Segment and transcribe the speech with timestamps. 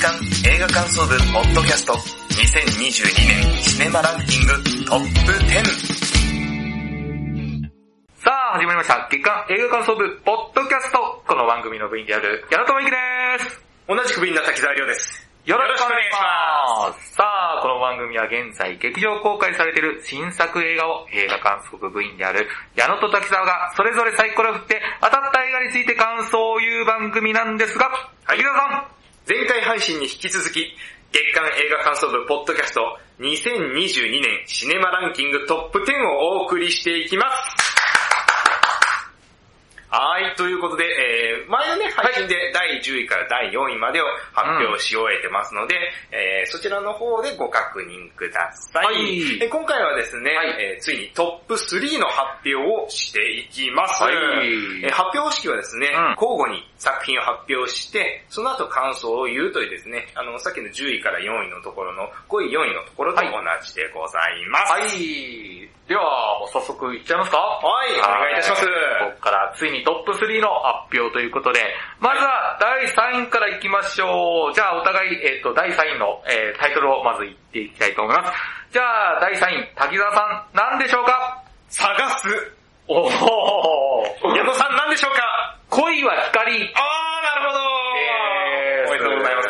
[0.00, 0.16] 刊
[0.48, 4.54] 映画感想部ポッドキャスト2022年シネマランキング
[4.88, 5.60] トップ10
[8.16, 9.06] さあ、始まりました。
[9.10, 11.20] 月間映画感想部、ポッドキャスト。
[11.28, 12.96] この番組の部員である、矢野智之で
[13.44, 13.60] す。
[13.88, 15.28] 同じく部員の滝沢亮です。
[15.44, 17.12] よろしくお願いします。
[17.12, 17.24] さ
[17.58, 27.90] あ、この番組は現在劇場公開されている新作映画を映画観測部部員である矢野と滝沢がそれぞれサイコロを振って当たった映画について感想を言う番組なんですが、
[28.26, 28.99] 滝沢さん、
[29.30, 30.74] 前回配信に引き続き、
[31.12, 37.70] 月間映画感想部ポッドキャスト2022年シネマランキングトップ10をお送りしていきます。
[39.88, 45.76] はい、ということで、えー、前のね、配信で第10位から第4位までを発表し終えてますので、
[46.10, 48.86] えー、そちらの方でご確認ください。
[48.86, 54.02] はいえ今回はですね、はいえーついにトップ3の発表をしていきます。
[54.02, 54.14] はい
[54.82, 63.28] えー発表式はですね、うん交互に作品を発表して、その後感想を言うというですね、あの、さっきの10位から4位のところの5位、4位のところと同
[63.62, 64.72] じでございます。
[64.72, 65.68] はい。
[65.86, 67.36] では、もう早速いっちゃいますか？
[67.36, 68.64] はい、お願いいたします。
[68.64, 68.70] こ
[69.16, 70.48] こからついにトップ3の
[70.88, 71.60] 発表ということで、
[72.00, 74.54] まずは第3位からいきましょう。
[74.54, 78.32] じゃあお互い、えっ、と、第3位の、えータイトルをまず言っていきたいと思います。
[78.72, 81.42] じゃあ、第3位、滝沢さん、何でしょうか？
[81.68, 82.52] 探す。
[82.88, 85.39] おー矢野さん何でしょうか？
[85.70, 86.52] 恋は光。
[86.52, 87.60] あー、なるほど
[87.96, 89.48] えーおめでとうございます。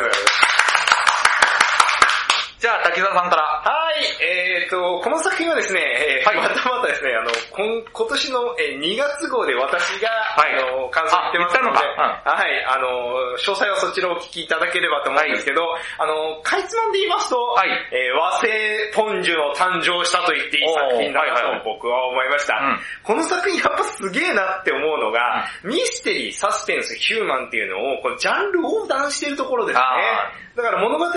[2.59, 3.80] じゃあ、滝沢さんから。
[3.91, 6.39] はい、えーと、この作品はですね、えーはい。
[6.39, 10.55] またまたですね、あの、今今年のえー2月号で私が、はい。
[10.55, 12.87] あの、感想言ってますので、あ言ったのはい、あの、
[13.35, 15.67] 詳細はそちらをお聞きいただければと思うんですけど、
[15.99, 17.69] あの、かいつまんで言いますと、はい。
[17.91, 22.55] えー和製ポンジュの誕生したと言っていい作品だなおーはいはいはいと僕は思いました。
[22.55, 22.79] うん。
[23.03, 29.83] この作品やっぱすげえなって思うのが、ミステリー、サスペンス、ヒューマンっていうのを、このジャンル横断してるところですね。
[29.83, 30.31] あ。
[30.55, 31.11] だから物語が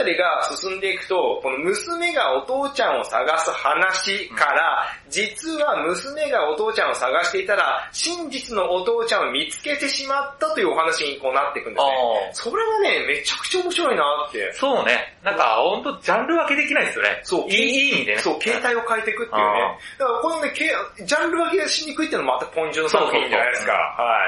[0.56, 12.50] 進んでいくと、この娘がお父ちゃんを探す話から、実は娘がお父ちゃんを探していたら、真実のお父ちゃんを見つけてしまったというお話にこうなっていくんですね。
[12.50, 14.52] それがね、めちゃくちゃ面白いなって。
[14.54, 15.14] そうね。
[15.22, 17.20] なんか、ほんと、ジャンル分けできないですよね。
[17.22, 18.18] そういい意味でね。
[18.22, 19.78] そう、形態を変えていくっていうね。
[19.98, 20.74] だからこのね、け
[21.04, 23.72] ジャンル分けしにくいっていうのもまたポンジュの作品じゃないですか。
[23.72, 24.18] は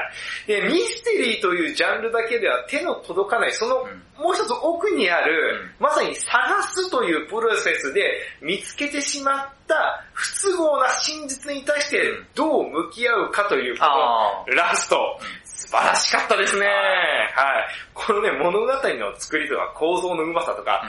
[0.47, 0.47] い。
[0.47, 8.01] で、ミステリーというジャンルだけでは手の届かない、その、うんもう一つ奥にある、まさに探すというプロセスで
[8.41, 12.01] 見つけてしまった不都合な真実に対して
[12.35, 15.19] どう向き合うかという、こあのラスト。
[15.43, 16.65] 素晴らしかったですね。
[16.65, 17.65] はい。
[17.93, 20.83] このね、物語の作りとか構造のうまさとか、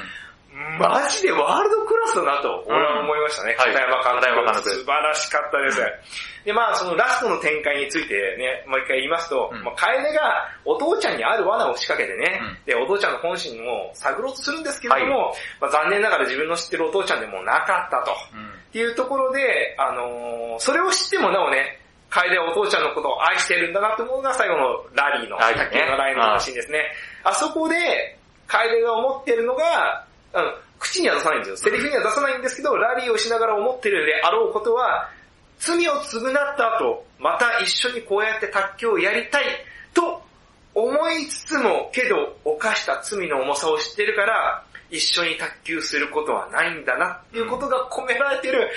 [0.79, 3.55] マジでワールドクラスだなと、俺は思いましたね。
[3.59, 4.21] はい片山監督。
[4.21, 5.81] 片山監督素晴らしかったです。
[6.45, 18.13] で、まあ、そのラストの展開についてね、もう一回言いますと、うんまあ、楓がお父ちゃんにある罠を仕掛けてね、うんで、お父ちゃんの本心を探ろうとするんですけれども、まあ、残念ながら自分の知ってるお父ちゃんでもなかったと。
[18.35, 21.81] うんっていうところで、あのーそれを知ってもなおね、
[22.11, 26.85] 楓はお父ちゃんのことを愛してるんだなって思うのが最後のラリーの、卓球のラインのシーンですね。
[27.25, 31.57] あそこで、楓が思ってるのが、あの、口には出さないんですよ。
[31.57, 35.11] セリフには出さないんですけど、ラリーをしながら思ってるであろうことは、
[35.59, 39.45] 罪を償った後、また一緒にこうやって卓球をやりたい
[39.93, 40.23] と
[40.75, 48.71] 思いつつも、けど犯した罪の重さを知ってるから、一緒に卓球することはないんだなっていうことが込められてる、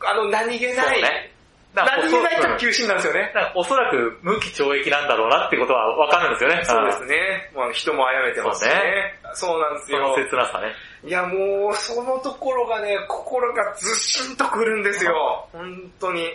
[0.00, 1.33] あの何気ない、ね。
[1.74, 3.32] 何気ないおそ卓球シーンなんですよね。
[3.34, 6.64] だからおそらく無期懲役なんだろうなってことはわかるんですよね。
[6.64, 7.50] そうですね。
[7.54, 9.14] まあ人も殺めてますしね。
[9.34, 10.14] そうなんですよ。
[10.16, 10.72] 切なさね。
[11.04, 15.48] いやもう、そのところがね、心がずっしんとくるんですよ。
[15.52, 16.28] 本当に。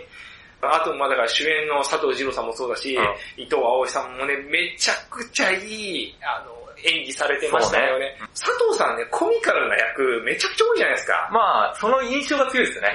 [0.62, 2.92] あと、まあだから主演の佐藤二郎さんもそうだし、
[3.36, 8.16] 伊藤葵さんもね、めちゃくちゃいい、あの、演技されてましたよね。
[8.34, 11.30] 佐藤さんね、コミカルな役めちゃくちゃ多いじゃないですか。
[11.32, 12.94] まあ、その印象が強いですよね。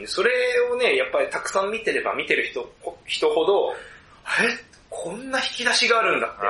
[0.00, 0.30] うん、それ
[0.70, 2.68] をね、やっぱりたくさん見てれば見てる人、
[3.06, 3.74] 人ほど、
[4.40, 6.46] えこんな引き出しがあるんだって。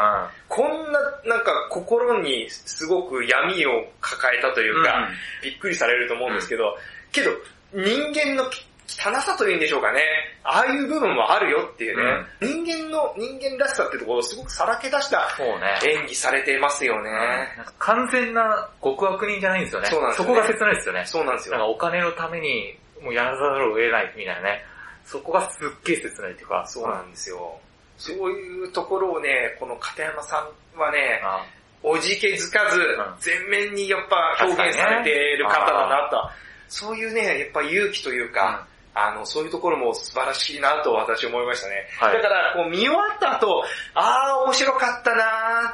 [0.48, 5.08] こんな、なんか心にすごく闇を抱えたというか、
[5.42, 6.76] びっくりされると思うんですけど、
[7.12, 7.30] けど、
[7.72, 7.84] 人
[8.14, 8.48] 間の
[8.88, 10.00] 汚さというんでしょうかね。
[10.44, 12.26] ああいう部分もあるよっていうね。
[12.40, 15.78] 人間の、人間らしさっていうところをすごくさらけ出したそうね。
[15.84, 17.10] 演技されてますよね。
[17.56, 19.88] なんか完全な極悪人じゃないんですよね。
[19.88, 21.04] そうなんですよねこが切ないですよね。
[21.06, 21.58] そうなんですよ。
[21.58, 24.64] なんかお金のためにもうやらざるを得ないみたいなね。
[25.04, 26.64] そこがすっげえ切ないっていうか。
[26.66, 27.58] そうなんですよ。
[27.96, 30.46] そういうところをね、この片山さ
[30.76, 31.44] んはね、あ
[31.82, 32.82] おじけづかずん、
[33.20, 36.30] 全面にやっぱ表現されている方だなと。
[36.68, 38.66] そういうね、やっぱ勇気というか、
[38.96, 41.86] あの、そういうところも素晴らしいなと私思いましたね。
[42.00, 43.64] はいだから、こう見終わった後、
[43.94, 45.22] あー面白かったな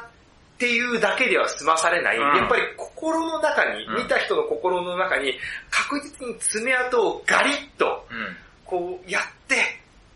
[0.04, 0.12] ーっ
[0.62, 5.34] っていうだけでは済まされない、うんやっぱり心の中に、うん見た人の心の中に
[5.70, 8.36] 確実に爪痕をガリッとうん。
[8.64, 9.56] こうやって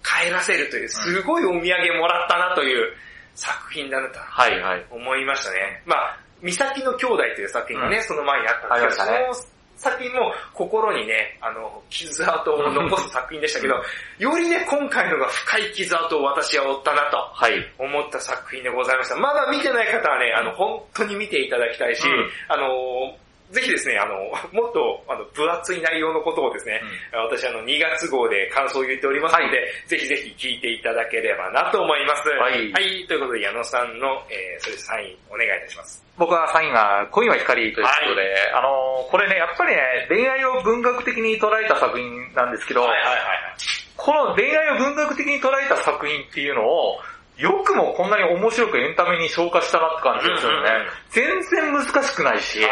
[0.03, 2.93] 帰らせるという、すごいお土産もらったなという
[3.35, 4.87] 作品だなとはいはい。
[4.91, 5.83] 思いましたね。
[5.85, 13.75] まあ、三崎の兄弟という作品がね、うんその前にあったんですけど、その作品も心にね、あの、傷跡を残す作品でしたけど、
[14.19, 17.53] よりね、今回のが深い傷跡を私は負ったなとはい。
[17.79, 19.17] 思った作品でございました。
[19.17, 23.17] まだ見てない方はね、あの、本当に見ていただきたいし、うんあの、
[23.51, 24.15] ぜひですね、あの、
[24.53, 26.81] もっと、あの、分厚い内容のことをですね、
[27.13, 32.29] 私あの、2月号で感想を言っておりますので、ぜひぜひ聞いていただければなと思います。
[32.29, 32.73] はい
[33.07, 36.05] ということで、矢野さんの、えー、それサインお願いいたします。
[36.19, 43.17] 僕はサインが恋は光ということで、あの、これね、やっぱりね、恋愛を文学的に捉えた作品なんですけど、はいはいはい。
[43.97, 46.99] この恋愛を文学的に捉えた作品っていうのを、
[47.37, 50.71] よくもこんなに面白くエンタメに消化したなって感じですよね。
[51.11, 52.71] 全然難しくないし、はい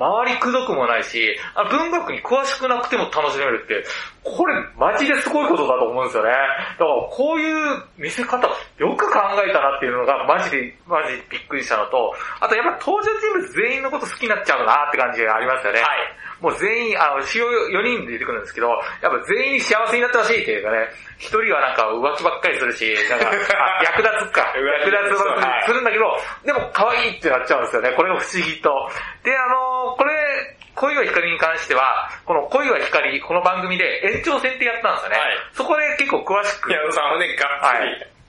[0.00, 3.84] 周りくどくもないし、あ文学に詳しくなくても楽しめるって、
[4.24, 6.30] これマジですごいことだと思うんですよね。
[6.30, 6.36] だ
[6.78, 15.80] からこういう見せ方、よく考えたなっていうのがマジで、マジでびっくりしたのと、あとやっぱ登場人物全員のこと好きになっちゃうなって感じがありますよね。
[15.80, 18.68] はいもう全員、あの、主要4人で出てくるんですけど、
[19.02, 20.88] やっぱ全員に幸せになってほしいっていうかね、
[21.18, 24.54] 一人はなんか浮気ばっかりするし、なんか、 あ略奪か。
[24.56, 27.92] 略奪ばっかりするんだけど、でも可愛いってなっちゃうんですよね。
[27.92, 28.90] これが不思議と。
[29.22, 33.84] で、あの、これ、恋は光に関しては、この恋は光、この番組で
[34.16, 35.18] 延長戦ってやったんですよね。
[35.18, 38.20] はいそこで結構詳しく、矢野さんはね、がっつり。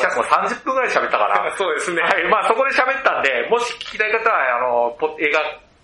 [0.00, 2.02] しかも30分くらい喋ったから、 そうですね。
[2.02, 5.40] はい、まあそこで喋ったんで、もし聞きたい方は、あの、ポ映画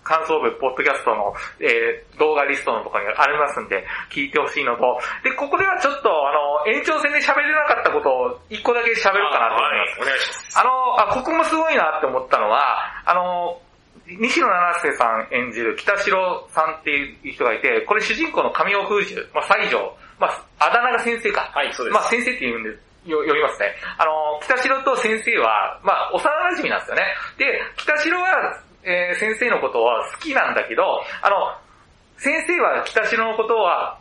[0.09, 9.99] 感想部、ポッドキャストの、えー動画リストのところにありますんで、聞いてほしいのと、で、ここではちょっと、あの、延長戦で喋れなかったことを一個だけ喋ろうかなと思います。
[9.99, 10.59] はいお願いします。
[10.59, 13.61] あの、あ、ここもすごいなって思ったのは、あの、
[14.07, 21.51] 西野七瀬さん演じる北城さんっていう人がいて、これ主人公の神尾風樹、まあ、西条、まあ、あだ名が先生か。
[21.53, 21.93] はい、そうです。
[21.93, 22.69] まあ先生って言うんで、
[23.05, 23.71] よ読みますね。
[23.97, 26.19] あの、北城と先生は、まあ幼
[26.53, 27.03] 馴染なんですよね。
[27.37, 27.45] で、
[27.77, 28.59] 北城は、
[28.89, 30.83] えー先生のことは好きなんだけど、
[31.21, 31.55] あの、
[32.17, 33.99] 先生は北城のことは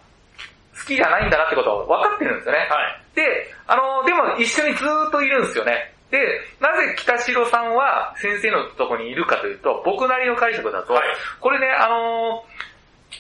[0.77, 2.59] 好きじゃないんだなってことを分かってるんですよね。
[2.59, 3.17] はい。
[3.17, 3.23] で、
[3.67, 5.95] あの、でも一緒にずーっといるんですよね。
[6.11, 6.19] で、
[6.61, 11.03] なぜ北城さんは先生のとこにいるかというと、僕なりの解釈だと、はい
[11.41, 12.45] これね、あの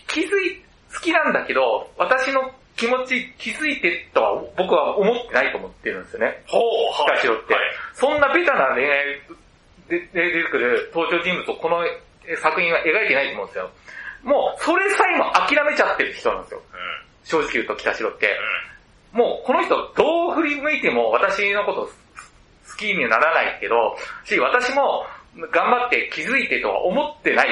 [0.06, 0.62] 気づい、
[0.94, 6.42] 好きなんだけど、私の気持ち気づいてとは僕は思ってないと思ってるんですよね。
[6.46, 6.62] ほう、
[7.10, 7.18] はい。
[7.18, 7.54] 北城って。
[7.54, 7.62] はい
[7.98, 9.20] そんなベタな恋愛
[9.88, 11.84] でで出てくる登場人物をこの
[12.28, 13.70] え作品は描いてないと思うんですよ。
[14.22, 16.62] もう、それさえも諦めちゃってる人なんですよ。
[17.24, 18.38] 正直言うと北城って。
[19.12, 21.88] もうこの人どう振り向いても私のこと
[22.68, 25.06] 好きにならないけど、し、私も
[25.50, 27.48] 頑張って気づいてとは思ってない、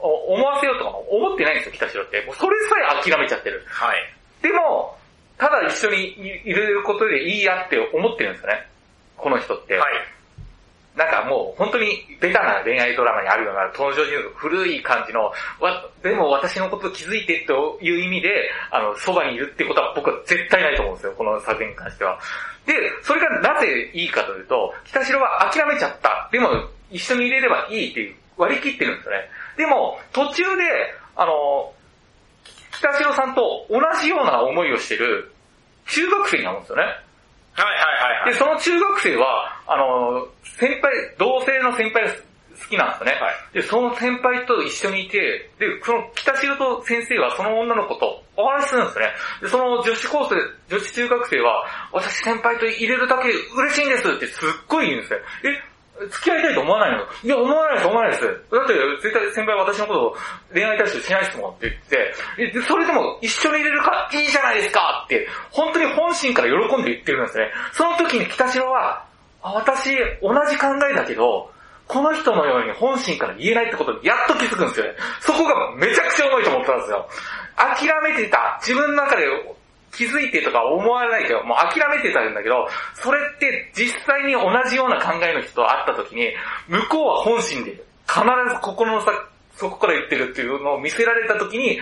[0.00, 2.22] お思わせようとかも思ってないんですよ、北城って。
[2.26, 3.64] もうそれさえ諦めちゃってる。
[3.66, 3.96] はい。
[4.42, 4.96] でも、
[5.38, 8.66] ただ一緒にいいることでいいやって思ってるんですよね。
[9.16, 9.76] この人って。
[9.76, 10.17] はい。
[10.98, 15.30] なんかもう本当にベタな恋愛ドラマにあるような登場人物、古い感じの、
[15.60, 22.18] わ、でも私のこと気づいてという意味で、あの、そばにいるってことは僕は絶対ないと思うんですよ、この作品に関しては。
[22.66, 26.28] で、それがなぜいいかというと、北城は諦めちゃった。
[26.32, 26.50] でも、
[26.90, 29.30] 一緒に入れればいいっていう割り切ってるんですよね。
[29.56, 31.72] でも、途中で、あの、
[32.72, 35.32] 北城さんと同じような思いをしてる
[35.86, 36.84] 中学生に会うんですよね。
[37.58, 38.32] はいはいはい。
[38.32, 43.12] で、その中学生は、あの、先輩、同性の先輩が好きなんですよね。
[43.20, 49.12] はいで、その先輩と一緒にいて、で、その北城と先生はその女の子とお話しするんですよね。
[49.42, 50.36] で、その女子高生、
[50.68, 55.20] 女子中学生は、私先輩と入れるだけで嬉しいんですってすっごい言うんですね。
[55.44, 55.77] え
[56.10, 57.04] 付き合いたいと思わないの？
[57.22, 58.24] いや、思わないです、思わないです。
[58.24, 60.16] だって、絶対先輩は私のことを
[60.52, 61.78] 恋愛対象しないですもんって
[62.38, 67.50] 言って、それでも一緒に入れるからいいじゃないですかって、本当に本心から喜んで言ってるんですね。
[67.72, 69.04] その時に北城は、
[69.42, 71.50] 私、同じ考えだけど、
[71.86, 74.92] この人のように本心から言えないってことにやっと気づくんですよね。
[75.20, 77.08] そこがめちゃくちゃ重いと思ったんですよ。
[77.56, 79.24] 諦めてた、自分の中で
[79.92, 86.32] 気づいてとか思わないけど、もう諦めてたんだけど、それって実際に同じような考えの人と会った時に、
[86.68, 87.72] 向こうは本心で、
[88.06, 89.12] 必ず心のさ、
[89.56, 91.80] そこから言ってるっていうのを見せられた時に、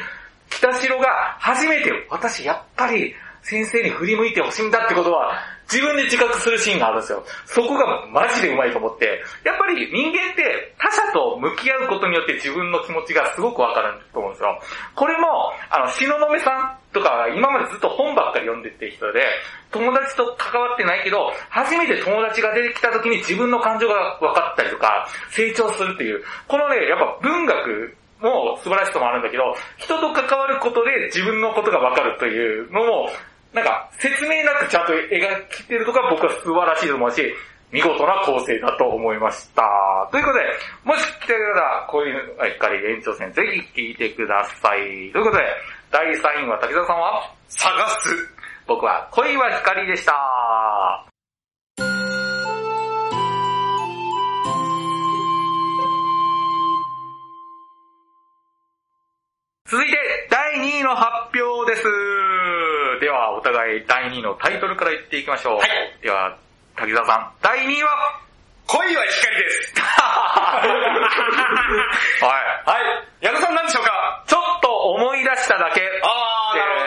[0.50, 5.34] 北城が初めて、私やっぱり先生に振り向いてほしいんだってことは
[5.66, 7.25] 自分で自覚するシーンがあるんですよ。
[7.46, 14.61] そこがマジでうまいと思って、やっぱり人間って他者と向き合うことによって自分の気持ちがすごくわかると思うんですよ。
[14.94, 19.26] これも、あの、東雲さんとか今までずっと本ばっかり読んでって人で、
[19.73, 33.11] 友達と関わってないけど、初めて友達が出てきた時に自分の感情が分かったりとか、成長するっていう、このね、やっぱ文学も素晴らしさもあるんだけど、人と関わることで自分のことが分かるというのも、
[33.56, 37.34] なんか説明なくちゃんと描きてるとか僕は素晴らしいと思うし、
[37.72, 39.62] 見事な構成だと思いました。
[40.12, 40.44] ということで、
[40.84, 43.42] もし来てる方は、こういうあっかり延長戦ぜ
[43.75, 45.10] ひ聞いてください。
[45.10, 45.44] ということで、
[45.90, 48.28] 第3位は滝沢さんは探す。
[48.66, 50.12] 僕は恋は光でした。
[59.64, 59.98] 続いて、
[60.30, 62.25] 第2位の発表です。
[63.06, 65.58] では、お互い第2位のタイトルから言っていきましょう。
[65.58, 65.68] はい
[66.02, 66.36] では、
[66.75, 67.88] 滝沢さん、第2位は？
[68.66, 69.75] 恋は光です。
[69.78, 70.68] はい。
[72.68, 73.25] はい。
[73.25, 74.25] 矢野さん何でしょうか？
[74.26, 75.82] ちょっと思い出しただけ。
[76.02, 76.86] あー、なるほど。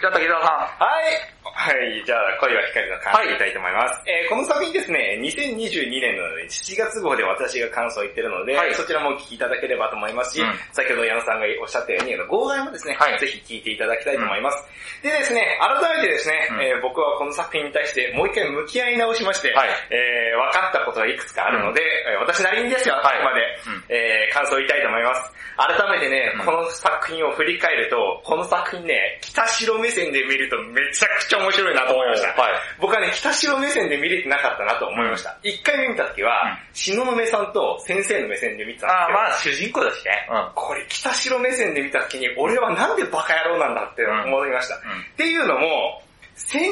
[0.00, 0.56] じゃあ、滝沢さん。
[0.56, 1.37] はい。
[1.68, 2.02] はい。
[2.04, 3.38] じゃあ、恋は光の感想を言い。
[3.38, 4.00] たいと思います。
[4.08, 8.74] えーこの作品ですね、2022年の7月号で私が感想を言ってるので、はい。
[8.74, 10.52] そちらもお聞きいただければと思いますし、うん。
[10.72, 13.18] 先ほど矢野さんがおっしゃったように、号外もですね、はい。
[13.18, 14.64] ぜひ聞いていただきたいと思います。
[15.02, 16.62] でですね、改めてですね、うん。
[16.62, 19.68] えー僕はこの作品に対してもう一回向き合い直しまして、はい。
[19.90, 23.84] えー分かったことがいくつかあるので、えー私なりにですよ、あはいくまで、うん。
[23.94, 25.32] えー感想を言いたいと思います。
[25.58, 26.46] 改めてね、うん。
[26.46, 32.28] この作品を振り返ると、この作品ね、北城目線で見るとめちゃくちゃ面白いなと思いました。
[32.40, 32.52] はい。
[32.80, 35.38] 僕はね、北城目線で見れてなかったなと思いました。
[35.42, 40.28] 一、回目見た時は、篠目さんと先生の目線で見てたんですけど、まあ主人公だしね。
[40.30, 40.50] うん。
[40.54, 44.76] これ北城目線で見た時に、俺はなんでバカ野郎なんだって思いました。
[44.76, 44.78] っ
[45.16, 46.02] ていうのも、
[46.34, 46.62] 先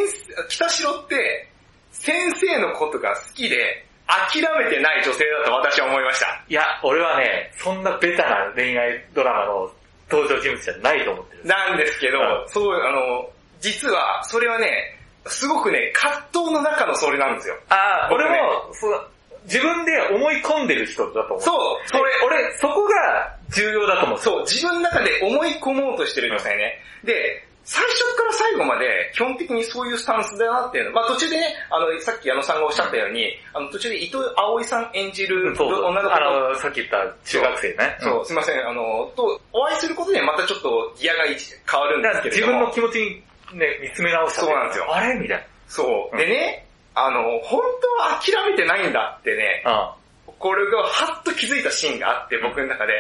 [0.49, 1.49] 北城って、
[1.91, 6.45] 先生のことが好きで、諦めてない女性だと私は思いました。
[6.49, 9.71] いや、俺はね、そんなベタな恋愛ドラマの
[10.09, 11.45] 登場人物じゃないと思ってる。
[11.45, 13.29] なんですけど、うんそう、あの、
[13.61, 17.57] 実は、それはね、すごくね、葛藤の中のそれなんですよ。
[17.69, 19.09] ああ、俺も、そう
[19.47, 21.41] 自分で思い込んでる人だと思う。
[21.41, 24.19] そう、それ、俺、そこが重要だと思う。
[24.19, 26.81] そう、自分の中で思い込もうとしてる女性ね。
[27.05, 30.93] で、最初から最後まで基本的にそういうスタンスだなっていうの。
[30.93, 37.97] まあ途中でね、あの、さっき矢野さんがおっしゃったように、あの途中で伊藤葵さん演じる女の子あと、の、さっき言った中学生ね。
[37.99, 42.53] そう、すいません、あの、と、お会いすることでまたちょっとギアが変わるんですけれども。
[42.53, 43.23] 分の気持ちに
[43.55, 44.43] ね、見つめ直した。
[44.43, 44.95] そうなんですよ。
[44.95, 45.15] あれ？
[45.19, 46.15] みたいそう。
[46.15, 46.19] うん。
[46.19, 49.95] でね、あの、本当は諦めてないんだってね、な。
[50.39, 52.93] これがはっと気づいたシーンがあって、僕の中で、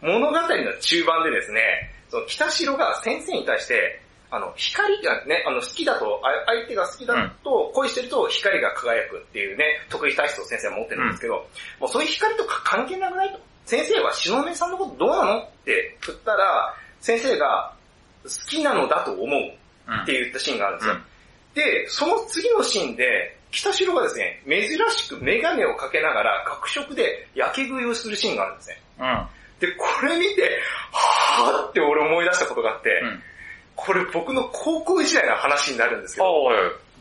[0.00, 0.48] 物語の
[0.80, 1.60] 中盤でですね、
[2.08, 4.00] その北城が先生に対して、
[4.32, 11.46] あの、光がね、あの、好きだと、あ相手が好きだと、恋してると光が輝くっていうね、得意体質を先生は持ってるんですけど、
[11.80, 13.40] もうそういう光とか関係なくないと。
[13.66, 17.72] 先生は篠目さんのことどうなのって振ったら、先生が
[18.22, 19.26] 好きなのだと思う。
[19.26, 19.54] うん。
[20.02, 20.94] って言ったシーンがあるんですよ。
[20.94, 21.04] うん
[21.54, 28.82] で、その次のシーンで、北城がですね、珍しくメガネをかけながら学食で焼け食いをするシーンがあるんですね。
[29.00, 29.26] うん。
[29.58, 30.60] で、これ見て、
[30.92, 33.22] はぁって俺思い出したことがあって、うん。
[33.74, 36.26] これ僕の高校時代の話になるんですけど、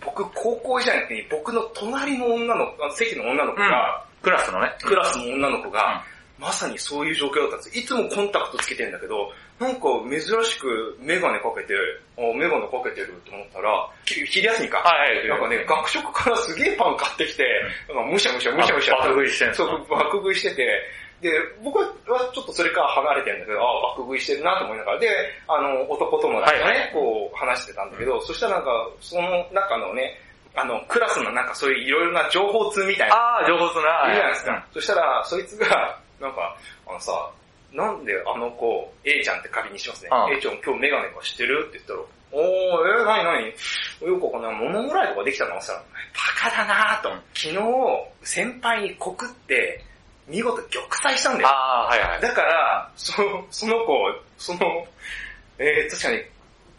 [0.02, 4.76] 僕高校時代の時に僕の隣の女の子、あの席の女の子が、クラスのね。
[4.82, 6.04] クラスの女の子が、
[6.40, 7.80] まさにそういう状況だったんです。
[7.80, 11.76] いつもコンタクトつけてるんだけど、なんか珍しくメガネかけて、
[12.18, 14.78] あメガネかけてると思ったら、き昼休みか。
[14.80, 15.28] はいはい。
[15.28, 17.44] なんかね、学食からすげえパン買ってきて、
[17.90, 18.96] なんかむしゃむしゃむしゃむしゃ。
[18.96, 20.82] 爆食いしてそう、爆食いしてて、
[21.20, 21.86] で、僕は
[22.34, 25.08] ちょっとそれから離れてるんだけど、ああ、爆食いしてるなと思いながら、で、
[25.48, 30.16] あの、男友達とね、はいはいこう話してたんだけど、そしたらなんか、その中のね、
[30.56, 34.08] あの、クラスのなんかそういういろいろな情報通みたいな、ああ、情報すな。
[34.08, 34.68] いるじゃないですか。
[34.74, 36.56] そしたら、そいつが、なんか、
[36.88, 37.12] あのさ、
[37.74, 40.10] なんであの子、A ちゃんって仮にしますね。
[40.36, 42.00] A ちゃん今日メガネかしてるって言ったら、
[42.32, 43.48] おー、えー、なになに
[44.08, 44.56] よくわかんない。
[44.56, 45.62] 物もらいとかできたの？
[45.62, 45.74] さ、
[46.14, 47.10] バカだなぁと。
[47.34, 47.58] 昨日、
[48.24, 49.84] 先輩に告って、
[50.28, 51.48] 見事玉砕したんだよ。
[51.48, 52.22] ああ、はいはい。
[52.22, 53.14] だから、そ
[53.50, 53.98] その子、
[54.38, 54.60] その、
[55.58, 56.22] えー、確かに、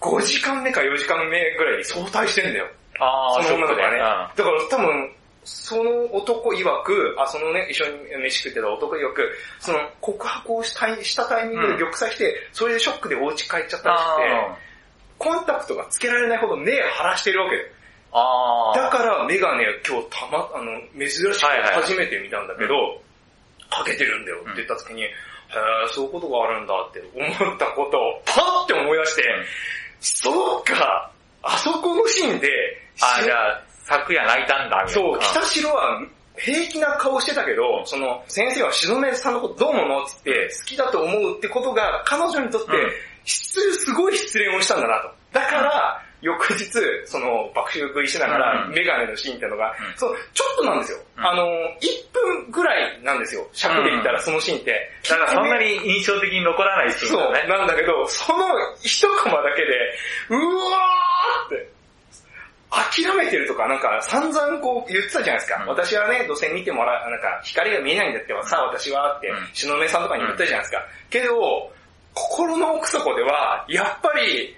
[0.01, 2.67] 5時間目か4時間目ぐらいに早退してんだよ。
[3.01, 3.99] ああ、その女の子がね。
[3.99, 5.13] だから多分、
[5.51, 14.23] その男曰く、あ、そのね、一緒に飯食ってた男曰く、その告白をしたしたタイミングで玉砕して、それでショックでお家帰っちゃったらしくて、
[15.19, 17.63] コンタクトがつけられないほど目腫らしてるわけよ。
[18.13, 18.79] ああ。
[18.79, 23.03] だからメガネを今日たま、あの、珍しくはいはい初めて見たんだけど、
[23.71, 29.25] かけてるんだよって言った時に、へーそういうことがあるんだって思ったことをパッて思い出して、
[30.01, 31.11] そうか
[31.43, 32.49] あそこのシーンで、
[33.01, 35.11] あ、じゃあ、昨夜泣いたんだ、みたいな。
[35.11, 36.01] そう、北城は
[36.37, 42.91] 平気な顔してたけど、その、先生は篠宮さんのことどう思うのって言って、好きだと思うってことが、彼女にとってうん、
[43.25, 45.11] 失礼、すごい失恋をしたんだなと。
[45.33, 46.69] だから、翌日、
[47.07, 50.99] その、爆笑食いしながら、うんメガネのシーンっていうのが、うんそう、ちょっとなんですよ。
[51.17, 53.49] うんあの、1分ぐらいなんですよ。
[53.53, 54.91] 尺で言ったら、そのシーンって。
[55.09, 57.49] だからそんなに印象的に残らないシーンそう、だね。
[57.49, 58.47] なんだけど、その
[58.83, 59.95] 一コマだけで、
[60.31, 61.80] うわーって、
[62.71, 65.63] 諦めてるとか、なんか散々こう言ってたじゃないですか。
[65.63, 70.87] うん私はね、どうせ見てもらう、なんか光が見えないんだってさ、私はってうん、篠宮さんとかに言ったじゃないですか。
[71.11, 71.73] けど、
[72.15, 74.57] 心の奥底では、やっぱり、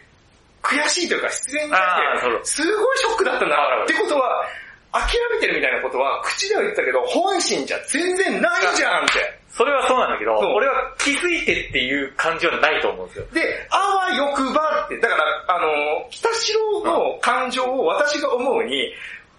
[0.63, 3.85] 悔しいというか、失恋にあ対ーそうして、すごいショックだったんだな。
[3.85, 4.47] ってことは、
[4.93, 9.43] 諦めてるみたいなことは、口では言ってたけど、本心じゃ全然ないじゃんって。
[9.49, 13.27] それはそうなんだけど、俺は気づいてっていう感じはないと思うんですよ。
[13.33, 18.93] で、あわよくばって、だから、あの、北城の感情を私が思うに、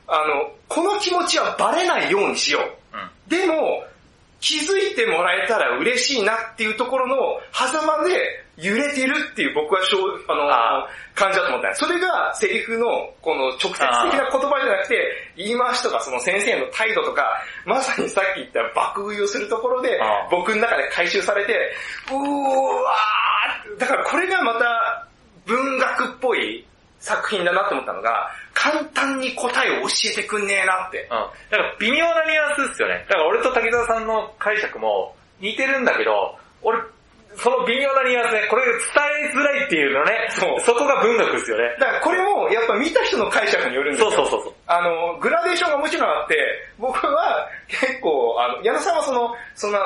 [0.07, 2.97] あの、この気持ちはバレないようにしよう。
[2.97, 3.37] うん。
[3.39, 3.83] でも、
[4.39, 7.15] 気づいてもらえたら嬉しいなっていうところの
[7.53, 12.85] 狭間で揺れてるっていう僕はしょうあのあ感じだと思ったねそれがセリフの
[13.21, 21.53] この直接的な言葉じゃなくて、言い回しとかその先生の態度とか、まさにさっき言った爆食いをするところであ、僕の中で回収されて、
[22.09, 25.07] うーわーだからこれがまた
[25.45, 26.65] 文学っぽい
[26.99, 31.01] 作品だなって思ったのが、簡単に答えを教えてくんねえなって。
[31.01, 31.09] うん。
[31.51, 33.05] だから微妙なニュアンスですよね。
[33.09, 36.79] だから俺と滝沢さんの解釈も似てるんだけど、俺、
[37.37, 38.77] その微妙なニュアンスね、これ伝
[39.29, 41.75] えづらいっていうのね、そうこが文学ですよね。
[41.79, 44.11] だからこれもやっぱ見た人の解釈によるんですよ。
[44.11, 44.53] そうそうそうそう。
[44.67, 46.35] あの、グラデーションがもちろんあって、
[46.77, 49.79] 僕は結構、あの、矢野さんはその、そんな、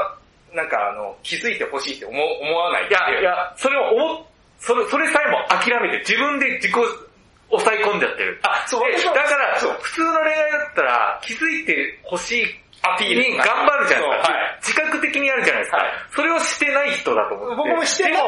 [0.54, 4.26] なんかあの、気づいてほしいって思思わないいや、いや、それを思っ、
[4.60, 8.40] それ、それさえも諦めて、自分で自己抑え込んじゃってる。
[8.44, 12.46] あ、そう、だから、普通の恋愛だったら、気づいてほしい
[12.84, 14.34] アピールに頑張るじゃないですか。
[14.62, 15.78] 自覚的にやるじゃないですか。
[15.78, 17.56] はいそれをしてない人だと思って。
[17.58, 18.24] 僕もしてない。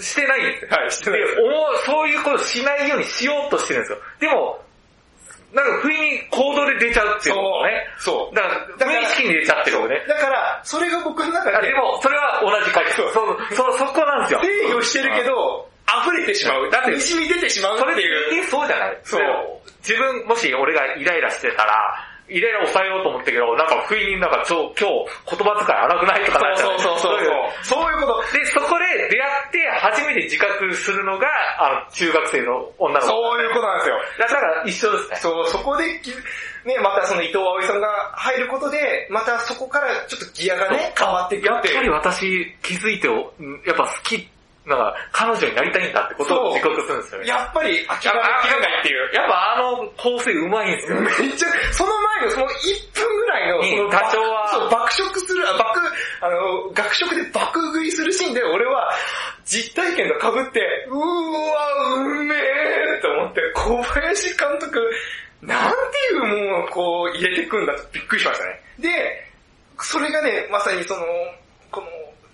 [0.00, 0.70] してないんですよ。
[0.70, 1.20] はいしてない
[1.84, 3.98] そういうことしないようにしようとしてるんですよ。
[4.20, 4.60] でも、
[5.52, 7.86] なんか不意に行動で出ちゃうっていうのね。
[7.98, 8.34] そう。
[8.36, 10.04] だから、無意識に出ちゃってるよね。
[10.06, 14.40] だから、それが僕の中であで、も、それは同じ回そう、そう、そ、そこなんですよ。
[14.42, 15.68] 制御してるけど、
[16.04, 16.70] 溢れてしまう。
[16.70, 18.44] だって滲み出てしまうそれっていう。
[18.44, 18.98] そうじゃない？
[19.04, 19.22] そう
[19.80, 21.94] 自分、もし俺がイライラしてたら、
[22.28, 26.78] イライラ抑えようと思ったけど、なんか不意になんか今日言葉遣い荒くないとかなっちゃう。
[26.78, 27.24] そうそうそう
[27.64, 27.80] そう。
[27.80, 28.38] そういうこと。
[28.38, 31.26] で、そこで出会って初めて自覚するのが、
[31.58, 33.06] あの、中学生の女の子。
[33.06, 33.96] そういうことなんですよ。
[34.18, 35.16] だから一緒ですね。
[35.16, 36.10] そう、そこでき、
[36.64, 41.52] ね、またその伊藤葵さんが入ることで、またそこからちょっとギアがね、変わっていくっいう。
[41.54, 44.28] やってぱり私気づいてやっぱ好き、
[44.68, 47.26] なんか彼女になりたいんだってことを自覚するんですよね。
[47.26, 49.14] やっぱり諦めきれないっていう。
[49.16, 51.00] やっぱあの構成うまいんですよ。
[51.00, 55.80] めっちゃ、その前のその1分ぐらいの、にその多少はそう、爆食する、あ爆、
[56.20, 58.92] あの、学食で爆食いするシーンで俺は
[59.44, 64.78] 実体験が被って、うーわ、うめえと思って、小林監督、
[65.40, 68.60] なんていうもんをこう入れてくんだとびっくりしましたね。
[68.78, 69.24] で、
[69.80, 71.02] それがね、まさにその、
[71.70, 71.86] この、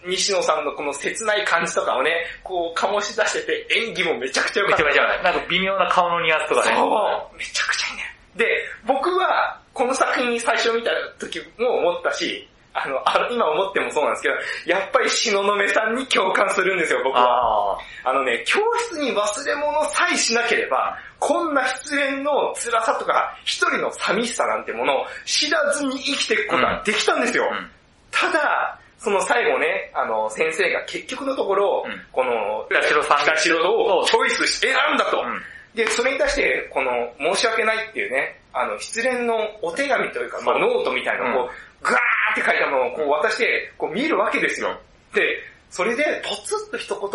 [0.06, 4.84] 西野さんのこの切ない感じとかをね、こう醸し出してて演技もめちゃくちゃ良かった。
[4.84, 6.76] めちゃめちゃ、なんか微妙な顔のニュアンスとかね。
[6.76, 8.02] そう、めちゃくちゃいいね。
[8.36, 8.46] で、
[8.86, 14.34] 僕はこの作品最初見た時も思ったし、あの、あの今思ってもそうなんですけど、
[14.66, 17.72] やっぱり東雲さんに共感するんですよ、僕は。
[17.72, 27.48] ああのね、教室に忘れ物さえしなければ、こんな失恋の辛さとか、一人の寂しさなんてものを知らずに生きていくことができたんですよ。
[27.50, 27.56] あ。
[27.56, 27.70] うん。
[28.10, 32.00] ただ、その最後ね、あの、先生が結局のところ、うん。
[32.10, 33.18] この、北城さん。
[33.18, 35.20] 北城をチョイスして選んだと。
[35.20, 35.42] うん。
[35.74, 41.50] で、それに対して、この、申し訳ないっていうね、あの、失恋のお手紙というか、まあ、ノートみたいなのをこ
[41.82, 44.80] う、ぐわーって書いたものをこう渡して、こう見るわけですよ。
[45.12, 45.20] で、
[45.68, 47.10] それで、ポツッと一言、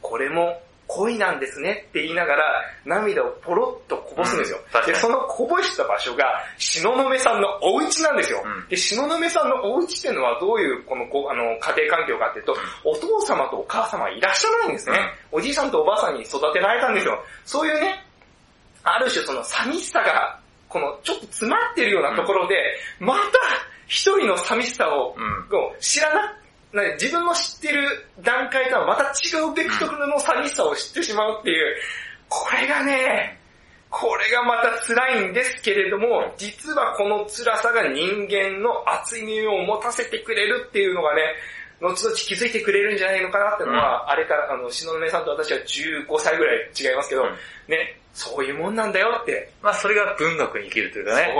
[0.00, 2.44] これも恋なんですねって言いながら、
[2.84, 4.58] 涙をポロッとこぼすんですよ。
[4.58, 6.24] うんで、そのこぼした場所が、
[6.58, 8.42] 東雲さんのお家なんですよ。
[8.44, 14.98] うんで、東雲さんのお家っていうのはどういう、この、こうあの、家庭環境かっていうと、お父様とお母様はいらっしゃらないんですね。
[15.32, 17.22] おじいさんとおばあさんに育てられたんですよ。
[17.44, 18.04] そういうね、
[18.82, 22.56] ある種その寂しさが、このちょっと詰まってるようなところで、
[22.98, 23.20] また
[23.86, 25.16] 一人の寂しさを、
[25.80, 26.36] 知らな、
[26.74, 31.76] な自分の知ってる段階とはまた違うベクトルの寂しさを知ってしまうっていう、
[32.28, 33.38] これがね、
[33.90, 41.22] これがまた辛いんですけれども、実はこの辛さが人間の熱い匂いを持たせてくれるっていうのがね、
[41.80, 47.28] 後々気づいてくれるんじゃないのかなってのは、あれから、あの、篠宮さんと私は15歳ぐらい違いますけど、うん
[47.68, 49.52] ね、そういうもんなんだよって。
[49.62, 51.34] まあそれが文学に生きるというかね。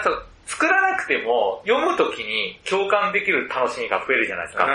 [0.00, 4.66] あと、作らなくても、読むときに共感できる楽しみが増えるじゃないですか。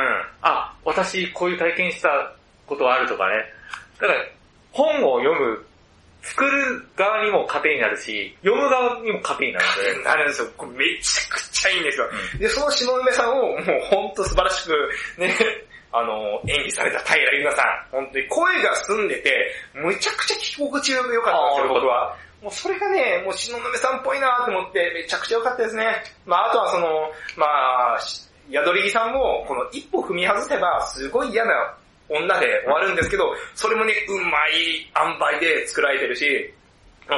[0.44, 2.10] あ、私こういう体験した
[2.68, 3.44] ことあるとかね。
[4.00, 4.20] だから、
[4.72, 5.66] 本を読む、
[6.22, 9.66] 作る側にも糧になるし、読む側にも糧になる
[9.98, 10.04] ので。
[10.06, 10.48] なるんですよ。
[10.56, 12.10] これめちゃくちゃいいんですよ。
[12.36, 14.72] うで、その篠梅さんをもうほんと素晴らしく
[15.20, 15.36] ね、
[15.92, 17.88] あの、演技された平ゆなさん。
[17.92, 22.16] 本当に声が澄んでて、むちゃくちゃ聞き心地が良かったんですよ、僕は。
[22.44, 26.04] もうそれがね、もう篠梅さんっぽいなと思って、めちゃくちゃ良かったですね。
[26.26, 26.88] まああとはその、
[27.38, 31.74] まあ、し宿り木さんも、この一歩踏み外せば、すごい嫌な
[32.10, 36.54] 女で終わるんですけど、それもね、うまい塩梅で作られてるし、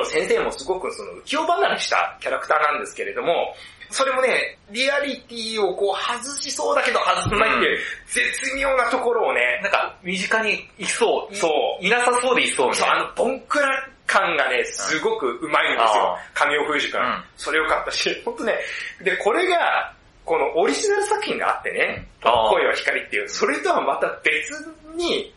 [0.05, 3.55] 先生もすごくその浮世離れしたキャラクターなんですけれども、
[3.89, 11.33] それもね、リアリティをこう外しそうだけど外さないっていう、絶妙なところをね、なんか、身近にいそう。
[11.33, 11.47] いそ
[11.81, 13.05] ういなさそうでいそうみそう、たいな。
[13.05, 16.15] あの、ボンクラ感がね、すごくうまいんですよ。
[16.15, 16.17] あ。
[16.33, 17.23] 神尾風樹君、うん。
[17.37, 18.59] それよかったし、 ほんとね、
[19.01, 22.29] で、これが、このオリジナル作品があってね、うん。
[22.29, 24.51] あー声は光っていう、それとはまた別
[24.95, 25.33] に、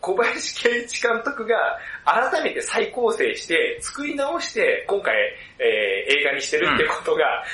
[0.00, 5.14] 小林圭一監督が改めて再構成して、作り直して、今回、
[5.58, 7.44] えー映画にしてるってことが、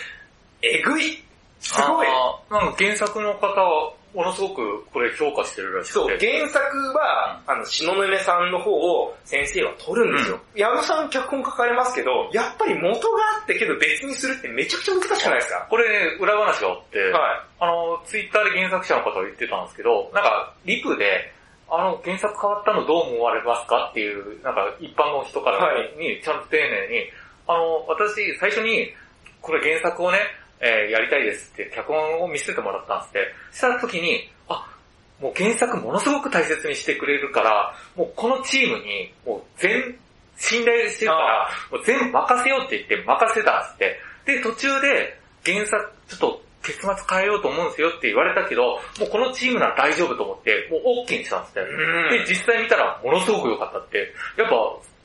[0.62, 1.22] えぐい。
[1.60, 2.08] すごい。
[2.50, 6.16] なんか原作の方は、ものすごくこれ評価してるらしそう。
[6.18, 6.58] 原作
[6.96, 10.40] は、あの、篠宮さんの方を先生は取るんですよ。
[10.54, 15.66] 矢野さん脚本書かれますけど、やっぱり元があってけど別にするってめちゃくちゃ難しくないですか？
[15.68, 21.32] これね、裏話があって、はあの、ツイッターで原作者の方が言ってたんですけど、なんか、リプで、
[21.70, 25.92] あの、原作変わったのどう思われますかっていう、なんか、一般の人からはい。
[25.98, 27.10] に、ちゃんと丁寧に、
[27.46, 28.94] あの、私、最初に、
[29.42, 30.18] これ原作をね、
[30.60, 33.56] えーやりたいですって、脚本を見せてもらったんですって。
[33.56, 34.66] した時に、あ、
[35.20, 39.96] もう原作ものすごく大切にしてくれるから、もうこのチームに、もう全、
[40.36, 44.00] 信頼してるから、もう全部任せようって言って任せたんですって。
[44.26, 51.62] で、途中で原作、ちょっと結末変えようと思うんですよって言われたけど、もうこのチームなら大丈夫と思って、もう OK にしたんですね。
[51.64, 54.12] うんで、実際見たらものすごく良かったって。
[54.36, 54.54] やっぱ、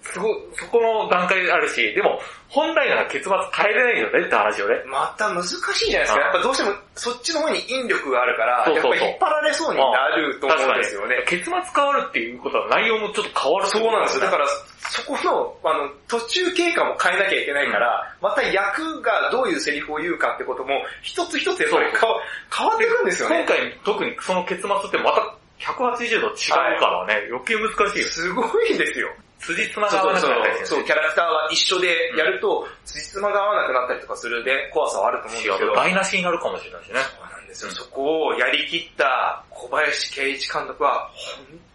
[0.04, 4.76] すごい、そこの段階あるし、でも、本来なら結末変えれないよねって話をね。
[4.86, 5.56] また難し
[5.88, 6.20] いじゃないですか。
[6.20, 11.24] うんやっぱどうしてもそっちの方に引力があるから、そうそうそうやっぱ引っ張られそうになると思うんですよね。
[11.26, 14.26] 結末変わるっていうことは内容もちょっと変わるそうなんですよ。
[14.26, 14.48] だから、
[14.92, 23.46] そこの、あの、途中経過も変えなきゃいけないから、また役がどういうセリフを言うかってことも、一つ一つやっぱり変わってくるんですよね。
[23.48, 28.08] 今回特にその結末ってまた180度違うからね、余計難しいよ。
[28.08, 29.10] すごいですよ。
[29.46, 35.76] 辻褄が合わなくなったりするそう、キャラクターは一緒でやると、辻褄が合わなくなったりとかするで、怖さはあると思うんですけど。
[35.76, 37.00] 台無しになるかもしれないしね。
[37.00, 37.72] そうなんですよ。
[37.72, 41.12] そこをやりきった小林圭一監督は、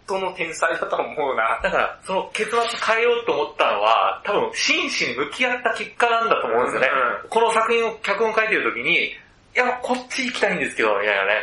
[0.07, 1.59] 本当の天才だと思うな。
[1.61, 6.87] だから、その結末変えようと思ったのは、多分真摯に向き合った結果なんだと思うんですよね。
[7.25, 9.11] うこの作品を脚本書いてる時に、い
[9.53, 11.41] や、こっち行きたいんですけど、みたいなね。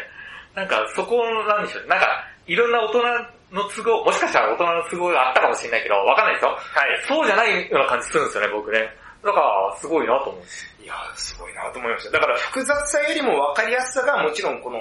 [0.54, 1.88] なんか、そこなんでしょうね。
[1.88, 6.50] なんか、いろんな大人の都合、もしかしたら大人の都合があったかもしれないけど、わかんないですよ。
[6.52, 7.02] はい。
[7.08, 8.92] そうじゃないような感じするんですよね、僕ね。
[9.24, 10.76] だから、すごいなと思うんです。
[10.82, 12.10] いやー、すごいなと思いました。
[12.12, 14.78] だから複雑さよりも分かりやすさがもちろんこの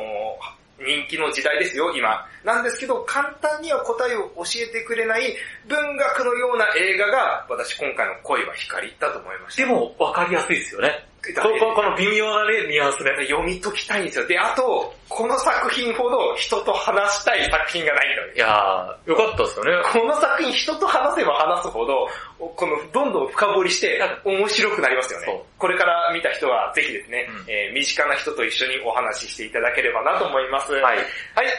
[0.77, 2.27] 人気の時代ですよ、今。
[2.43, 5.35] なんですけど、簡単には答えを教えてくれない
[5.67, 9.65] 文学のような映画が、私今回の恋は光だと思いました。
[9.65, 11.07] でも、わかりやすいですよね。
[11.33, 13.11] だこここの微妙なね、ニュアンスね。
[13.27, 14.27] 読み解きたいんですよ。
[14.27, 19.71] で、あと、この作品ほど人と話したい作品がないんだよいやー、よかったですよね。
[19.93, 22.07] この作品人と話せば話すほど、
[22.37, 25.43] このどんどん深掘りして面白くなりますよね。
[25.57, 30.73] これから見た人はぜひですね、うんえー身近な人と一緒にお話ししていただければなと思います。
[30.73, 30.81] はい。
[30.83, 30.97] はい。
[30.97, 31.05] はい、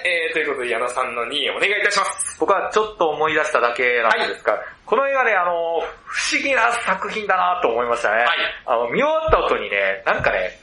[0.05, 2.37] えー、ということで矢野さんの2位お願いいたします。
[2.41, 8.19] 僕はちょっと思い出しただけなんですが、この映画ね、あの、不思議な作品だなと思いましたね。
[8.19, 8.27] はい
[8.67, 10.59] あの、見終わった後にね、なんかね、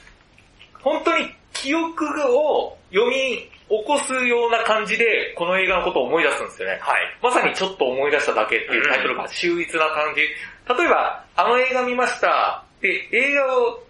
[0.81, 6.79] 本当に記憶を読み起こすような感じで、この映画のことを思い出すんですよね。
[6.81, 7.17] はい。
[7.21, 10.21] まさにちょっと思い出しただけっていうタイトルが秀逸な感じ。
[10.21, 12.63] 例えば、あの映画見ました。
[12.79, 13.83] で、映画を、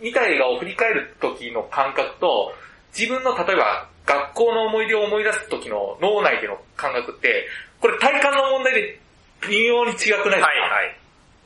[0.00, 2.52] 見た映画を振り返る時の感覚と、
[2.96, 7.46] 自分の例えば、学校の思い出を思い出す時の脳内での感覚って、
[7.80, 9.00] これ体感の問題で
[9.48, 10.46] 微妙に違くないですか？
[10.46, 10.96] はい、はい。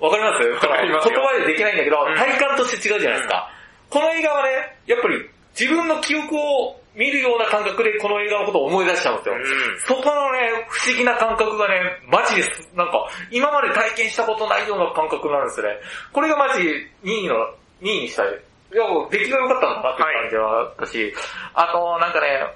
[0.00, 0.48] わかります？
[0.48, 3.50] わかりますよ言葉でできないんだけど、うん体感として違うじゃないですか。
[3.90, 4.50] この映画はね、
[4.86, 9.34] やっぱり自分の記憶を見るような感覚でこの映画のことを思い出しちゃうんですよ。
[9.34, 9.44] うん
[9.80, 11.80] そこのね、不思議な感覚がね、
[12.10, 12.70] マジです。
[12.74, 15.76] なんか、今まで体験したことないような感覚なんですよね。
[16.12, 16.62] これがマジ
[17.04, 17.34] 2位の、
[17.82, 18.26] 2位にしたい。
[18.72, 21.14] いや、もう出来が良かったんだなって感じはあったし、
[21.54, 22.46] あと、なんかね、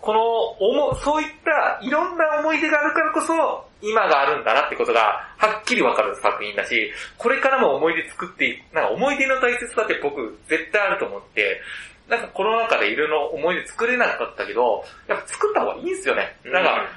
[0.00, 0.20] この
[0.58, 11.60] 思、そういったいろんな思い出があるからこそ、今があるんだなってことが、はっきりわかる作品だし、これからも思い出作っていなんか思い出の大切さって僕絶対あると思って、
[12.08, 16.36] なんかコロナ禍でいろいろ思い出作れなかったけど、やっぱ作った方がいいんですよね。
[16.44, 16.88] なんか、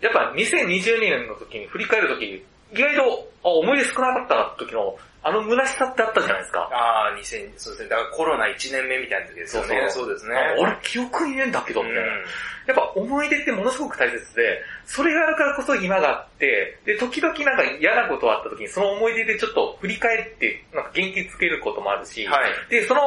[0.00, 6.60] やっぱ2020年の時に振り返る時、意外と、あ、思い出少なかったなって時の、あの虚しさってあったじゃないですか。
[6.72, 7.88] ああ、2000、そうですね。
[7.88, 9.86] だからコロナ1年目みたいな時ですよね。
[9.90, 10.34] そうですね。
[10.36, 12.02] あ俺記憶にねえんだけど、みたいな。
[12.02, 12.24] うん
[12.68, 22.52] やっぱ思い出ってものすごく大切で、それがあるからこそ今があって、で、時々なんか嫌なことがあった時にその思い出でちょっと振り返って、なんか元気つけることもあるし、はい。
[22.68, 23.00] で、その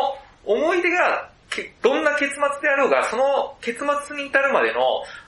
[0.45, 4.79] 思い出が、けどんな結末であろうが、その結末に至るまでの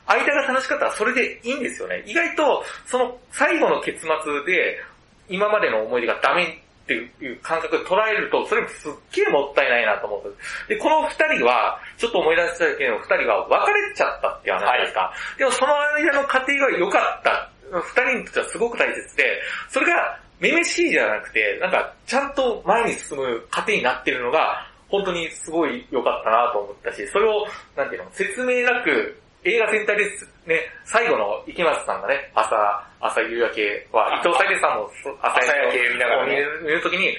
[0.08, 2.02] 間が楽しかったらそれでいいんですよね。
[2.08, 4.08] 意外と、その最後の結末
[4.52, 4.82] で、
[5.30, 10.78] 今までの思い出がダメっていう感覚で捉えると、それもすっげえもったいないなと思うんで。
[10.78, 15.14] この二人は、ちょっと思い出したけど、二人は別れちゃったっていう話ですか。
[15.38, 17.50] でもその間の過程が良かった。
[17.72, 32.56] 二人にとってはすごく大切で、それが、めめしいじゃなくて、なんか、ちゃんと前に進む過程になってるのが、本当にすごい良かったなと思ったし、それを、なんていうの、説明なく、映画全体ですね、最後の池松さんがね、朝、
[33.00, 37.16] 朝夕焼けは、あ伊藤沙莉さんもそ朝朝焼け見ながらね見るときに、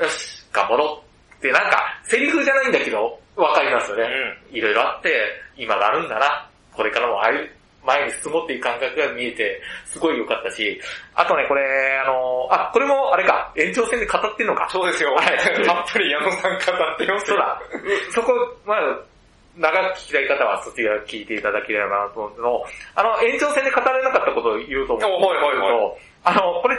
[0.00, 4.08] よし、頑張ろうって、なんか、セリフじゃないんだけど、わかりますよね。
[4.50, 5.12] いろいろあって、
[5.56, 6.48] 今があるんだな。
[6.72, 7.50] これからもああいう
[7.84, 10.80] 前に進もうっていう感覚が見えて、すごい良かったし、
[11.14, 11.62] あとね、これ、
[12.04, 14.68] あの、あ、これもあれか、延長戦で語ってんのか。
[14.70, 15.14] そうですよ。
[15.14, 16.60] はいたっぷり矢野さん語っ
[16.98, 17.32] てますよ。
[17.32, 17.62] そうだ。
[18.10, 18.32] そこ、
[18.66, 19.00] まあ
[19.56, 22.62] 長く聞きたい方はそちら聞いていただければなと思うの
[22.94, 26.76] あの、延長戦で語れなかったことを言うと思うんですけど、あの、これ、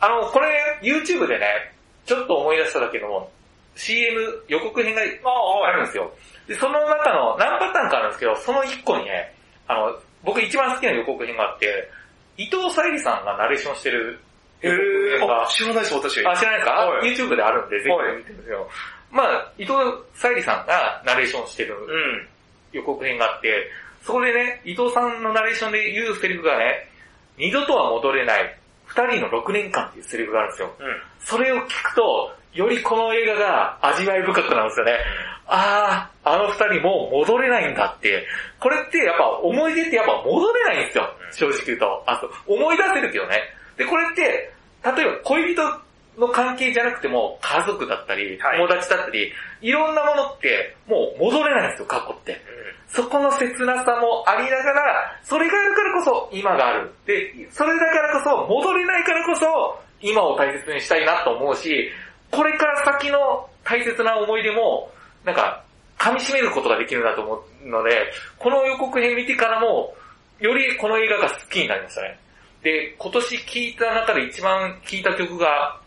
[0.00, 1.74] あの、これ、YouTube でね、
[2.06, 3.30] ちょっと思い出しただけども、
[3.76, 6.10] CM 予告編があるんですよ。
[6.48, 9.34] で、その中の何パターンかあるんですけど、その1個にね、
[9.68, 9.94] あの、
[10.24, 11.90] 僕一番好きな予告編があって、
[12.36, 14.18] 伊藤沙莉さんがナレーションしてる
[14.62, 14.70] え
[15.18, 16.26] 編があ、知らないです、私。
[16.26, 18.68] あ、知らないですか、はい ?YouTube であるんで、ぜひ見てみてよ。
[19.10, 19.74] まあ、伊藤
[20.14, 22.28] 沙莉さんがナレーションしてるうん。
[22.72, 23.70] 予告編があって、
[24.02, 26.88] そこでね、伊藤さんのナレーションで言うセリフがね、
[27.38, 30.74] 二度とは戻れない二人の6年間っていうセリフがあるんですよ。
[30.78, 30.86] うん。
[31.20, 34.92] それを聞くと、よりこの映画が味わい深くなるんですよね。
[35.46, 38.26] あー、あの二人もう戻れないんだって。
[38.60, 41.08] これってやっぱ思い出ってやっぱ戻れないんですよ。
[41.32, 42.04] 正直言うと。
[42.06, 43.36] あそう思い出せるけどね。
[43.76, 45.62] で、これって、例えば恋人
[46.18, 52.40] の関係じゃなくても家族だったり、はい友達だったり、いろんなものってもう戻れないんですよ、過去って。
[52.88, 56.90] そこの切なさもありながら、それがあるからこそ今がある。
[57.06, 61.90] で、それだからこそ、戻れないからこそ、今を大切にしたいなと思うし、
[62.30, 64.90] これから先の大切な思い出も、
[65.24, 65.62] なんか、
[65.98, 69.94] 噛み締めることができるなと思うので、この予告編見てからも、
[70.40, 72.18] よりこの映画が好きになりましたね。
[72.62, 75.80] で、今年聴いた中で一番聴いた曲が、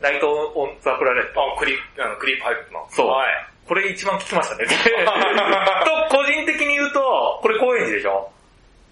[0.00, 1.40] ナイト・オン・ザ・プラネット。
[1.42, 2.86] あ、クリあのクリープハイプの。
[2.90, 3.46] そうはい。
[3.68, 4.64] これ一番聞きましたね。
[6.10, 8.30] と、個人的に言うと、これ高円寺でしょ？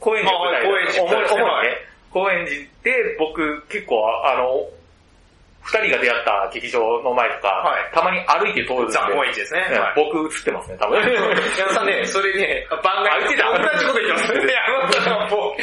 [0.01, 1.79] 高円寺高円寺主にですね主にね、
[2.13, 4.69] 高円寺で僕結構あの、
[5.69, 9.69] 二人が出会った劇場の前とか、はいたまに歩いて通るんで、ザ・高円寺ですね。
[9.69, 9.95] ねはい。
[9.97, 10.97] 僕映ってますね、多分。
[10.97, 14.33] 矢野さんね、 それね、番外あ言ってた同じこと言ってます。
[14.41, 15.57] いや、あなたのボボ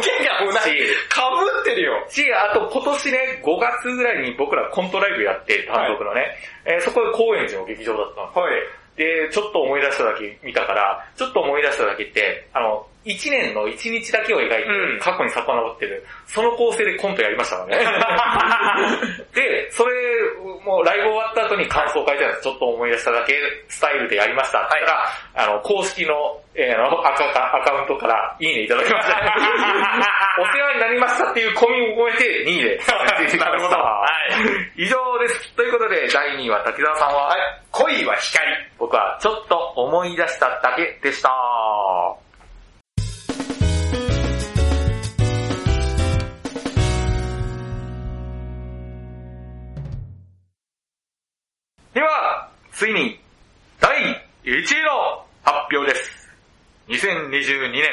[0.00, 0.58] ケが同じ。
[0.86, 2.04] し、かぶってるよ。
[2.08, 8.46] し、あと今年ね、5月ぐらいに僕らコントライブやって、単独のね、えーそこで高円寺の劇場だったの。
[8.46, 8.54] はい。
[8.96, 17.84] で、ちょっと思い出しただけ見たから、ちょっと思い出しただけって、あの、一年の一日だけを描いてうん、過去に遡ってる、その構成でコントやりましたからね。
[19.34, 19.94] で、それ、
[20.64, 22.42] もうライブ終わった後に感想を書いてあるんです。
[22.42, 23.34] ちょっと思い出しただけ、
[23.68, 29.16] スタイルでやりましたって言ったら、あの、公式の、えーあのアカアカウントからいいねいただきました。
[30.38, 32.80] お世話になりましたっていう込みを込めて2位で。
[33.38, 33.76] なるほど。
[33.76, 34.06] は
[34.76, 35.54] 以上です。
[35.56, 37.40] ということで、第2位は滝沢さんは、はい。
[37.70, 38.46] 恋は光。
[38.78, 41.30] 僕はちょっと思い出しただけでした。
[52.82, 53.16] ついに、
[53.78, 53.96] 第
[54.42, 56.28] 1位の発表です。
[56.88, 57.86] 2022年、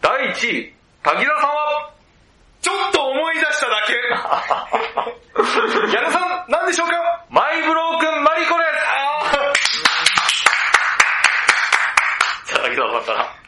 [0.00, 1.92] 第1位、滝沢さんは、
[2.60, 3.94] ちょっと思い出しただけ。
[5.94, 7.24] 矢野さん、何でしょうか？
[7.30, 8.64] マイブロークンマリコで
[9.54, 9.72] す
[12.48, 13.43] じゃあ滝沢さんから。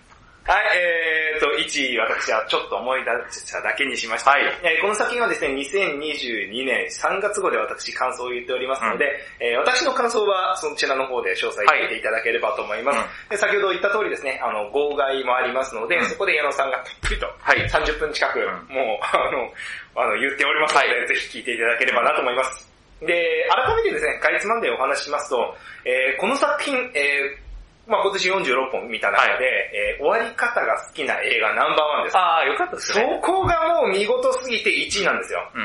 [0.47, 4.31] はい、えーと、1位私はちょっと思い出しただけにしました。
[4.31, 9.11] はいえーこの作品はですね、2022年3月号で私感想を言っておりますので、
[9.43, 12.99] えー私の感想はそちらの方で詳細聞いていただければと思います。
[12.99, 17.67] はいで先ほど言った通りですね、あの、号外もありますので、うんそこで矢野さんがたっぷりとはい。
[17.67, 19.51] 30分近く、んもう、あの、
[19.99, 22.71] あの、言っておりますので、はいぜひ聞いていただければなと思います。
[23.03, 27.46] で、改めてですね、かいつまんでお話ししますと、えーこの作品、えー
[27.87, 32.17] まあ今年46本見た中で、はいえー終わり方が好きな映画ナンバーワンです。
[32.19, 33.21] あー、よかったですそね。
[33.23, 35.41] こがもう見事すぎて1位なんですよ。
[35.55, 35.59] う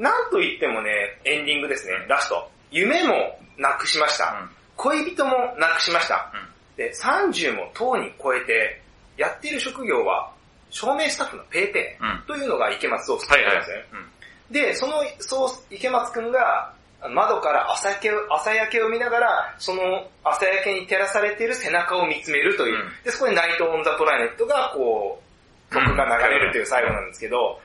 [0.00, 0.02] ん。
[0.02, 2.50] なんと言ってもね、エンディングですね、ラスト。
[2.70, 4.48] 夢もなくしました。
[4.76, 6.30] 恋人もなくしました。
[6.34, 8.80] うんで、30もとうに超えて、
[9.18, 10.32] やっている職業は、
[10.70, 12.06] 照明スタッフのペーペうん。
[12.08, 13.84] ーというのが池松壮亮はいはいなんですね。。
[13.92, 14.10] うん
[14.50, 16.72] で、その、そう、池松くんが、
[17.08, 22.74] 窓から朝焼けを、朝焼けを見ながら、その朝焼けに照らされている背中を見つめるという。
[22.74, 25.22] うんで、そこでナイト・オン・ザ・プラネットが、こ
[25.70, 27.60] う、曲が流れるという最後なんですけど、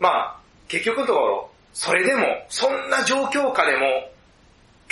[0.00, 0.36] まあ、
[0.68, 4.10] 結局のところ、それでも、そんな状況下でも、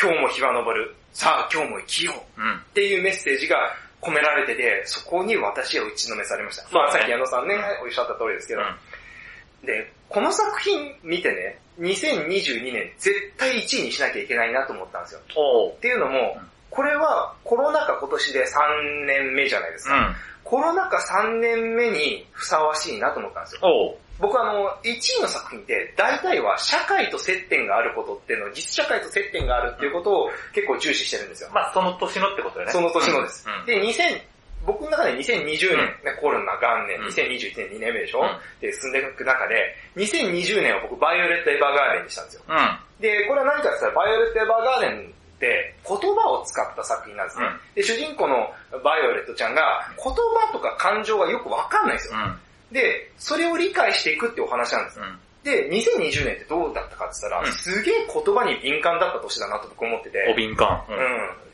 [0.00, 0.94] 今日も日は昇る。
[1.12, 2.40] さあ、今日も生きよう。
[2.40, 2.56] うん。
[2.56, 3.56] っていうメッセージが
[4.00, 6.68] 込められてて、そこに私は打ちのめされました。
[6.72, 8.62] まあさっき矢野さんね、おっしゃった通りですけど、
[9.64, 15.20] で、この作品見てね、2022年絶対1位にしなきゃいけないなと思ったんですよ。
[15.20, 19.96] っていうのもうん、これはコロナ禍今年で3年目じゃないですか。
[19.96, 20.14] うん。
[20.44, 23.96] コロナ禍3年目にふさわしいなと思ったんですよ。
[24.20, 31.50] 僕あの、1位の作品って大体は社会と接点があることっていうのを、実社会と接点があるっていうことを結構重視してるんですよ。
[31.54, 32.72] まあその年のってことよね。
[32.72, 33.46] その年のです。
[33.48, 33.66] うん。
[33.66, 34.20] で、2000、
[34.66, 42.42] 僕の中で2020年、ねコロナ元年、うん2021年2年目でしょ、うんで、進んでいく中で、2020年は僕バイオレット・エヴァーガーデンにしたんですよ。
[42.48, 42.78] うん。
[43.00, 47.46] で、これは何かって言ったら、バイオレット・エヴァーガーデンって言葉を使った作品なんですね。
[47.46, 48.52] うんで、主人公の
[48.84, 52.18] バイオレットちゃんが言葉とか感情がよくわかんないんですよ。
[52.18, 52.74] うん。
[52.74, 55.04] で、それを理解していくっていうお話なんですよ。
[55.44, 55.50] うん。
[55.50, 60.18] で、2020年ってどうだったかって言ったら、うんすげえ言葉に敏感だった年だなと僕思ってて。
[60.30, 60.84] お敏感。
[60.88, 60.92] う。
[60.92, 61.00] うんん。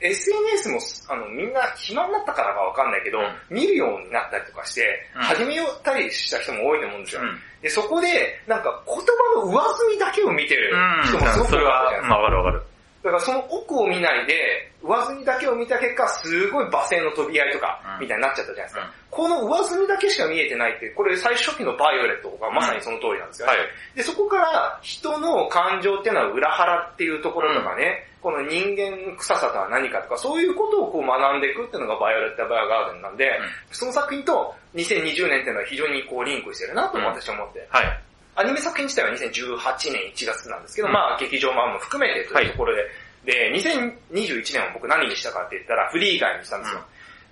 [0.01, 4.85] SNS も、あの、みんな暇になったからかわかんないけど、うん見るようになったりとかして、
[5.17, 7.23] うん始めよったりした人も多いと思うんですよ。
[7.23, 7.39] うん。
[7.63, 9.03] で、そこで、なんか言葉
[9.41, 10.73] の上積みだけを見てる
[11.07, 12.07] 人もすごくそれ多いです、か。
[12.07, 12.63] はまあわかるわかる。
[13.03, 18.81] だからその奥を見ないで、上澄みだけを見た結果、すごい罵声の飛び合いとかう、んみたいになっちゃったじゃないですか。
[18.81, 23.57] うんこの上澄みだけしか見えてないって、これ最初期のバイオレットがまさにその通りなんですよね。
[23.57, 23.67] はい。
[23.97, 33.31] で、そこから人の感情っていうのは裏腹っていうところとかね、この人間臭さとは何かとか、そういうことをこう学んでいくっていうのがヴァイオレット・エヴァーガーデンなんで、
[33.71, 37.67] その作品と2020年っていうのは非常にこうリンクしてるなと私は思って。
[37.71, 38.03] はい。
[38.37, 42.85] アニメ作品自体は2018年1月なんですけど、うんまあ劇場版も含めてというところで、
[43.25, 46.81] で、2021年は僕何にしたかって言ったらフリー以外にしたんですよ。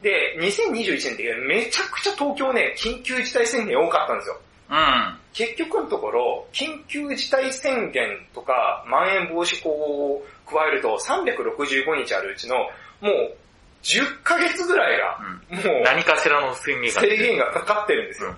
[0.02, 4.40] で、2021年ってめちゃくちゃ東京ね、緊急事態宣言多かったんですよ。
[4.70, 5.18] うん。
[5.32, 12.56] 結局のところ、緊急事態宣言とか、まん延防止法を加えると365日あるうちの、
[13.00, 13.36] もう
[13.82, 15.18] 10ヶ月ぐらいが、
[15.50, 16.54] もう何かしらの。
[16.54, 16.74] 制
[17.16, 18.34] 限がかかってるんですよ。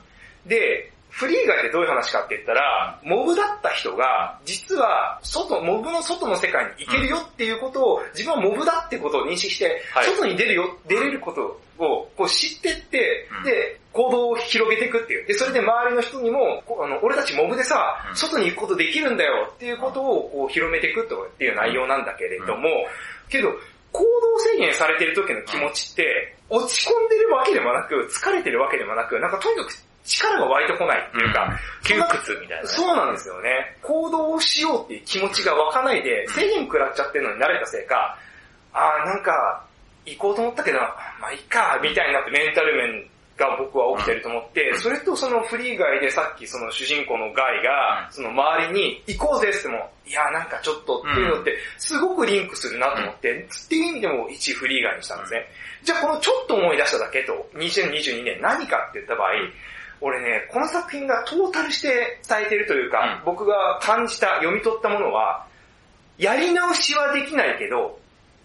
[0.46, 10.04] で、フリー以外ってどういう話かって言ったら、モブだった人が、実は、外、モブの外の世界に行けるよっていうことを、自分はモブだってことを認識して、はい。
[10.04, 13.44] 外に出るよ、出れることをこう知ってって、うん。
[13.44, 15.26] で、行動を広げていくっていう。
[15.26, 18.14] で、それで周りの人にも、あの俺たちモブでさ、うん。
[18.14, 22.68] 外に行くことできるんだよっていうことをこう広めていくっていう内容なんだけれども、
[23.30, 23.48] けど、
[23.90, 32.62] 行動制限されてる時の気持ちって、落ち込んでるわけでもなく、疲れてるわけでもなく、なんかとにかく力が湧いてこないっていうか、窮屈みたいな。
[32.62, 32.68] ね。
[32.68, 33.76] そうなんですよね。
[33.82, 38.18] 行動をしようっていう気持ちが湧かないで、制限食らっちゃってるのに慣れたせいか、
[38.72, 39.64] あーなんか、
[40.06, 55.46] 行こうと思ったけど、まあいいか、みたいになってメンタル面が僕は起きてると思って、それとそのフリー外でさっきその主人公のガイが、その周りに行こうぜっても、いやなんかちょっとっていうのって、すごくリンクするなと思って、っていう意味でも1フリー外にしたんですね。
[55.82, 59.32] じゃあこのちょっと思い出しただけと、2022年何かって言った場合、
[60.00, 65.46] 俺ね、この作品がトータルして伝えてるというか、僕が感じた、読み取ったものは、
[66.18, 67.98] やり直しはできないけど、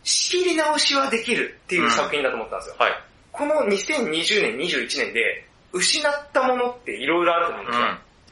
[0.04, 2.76] 仕切り直しはできるっていう作品だと思ったんですよ。
[2.80, 2.92] はい。
[3.32, 7.86] この2020年、21年で、失ったものっていろいろあると思うんですよ。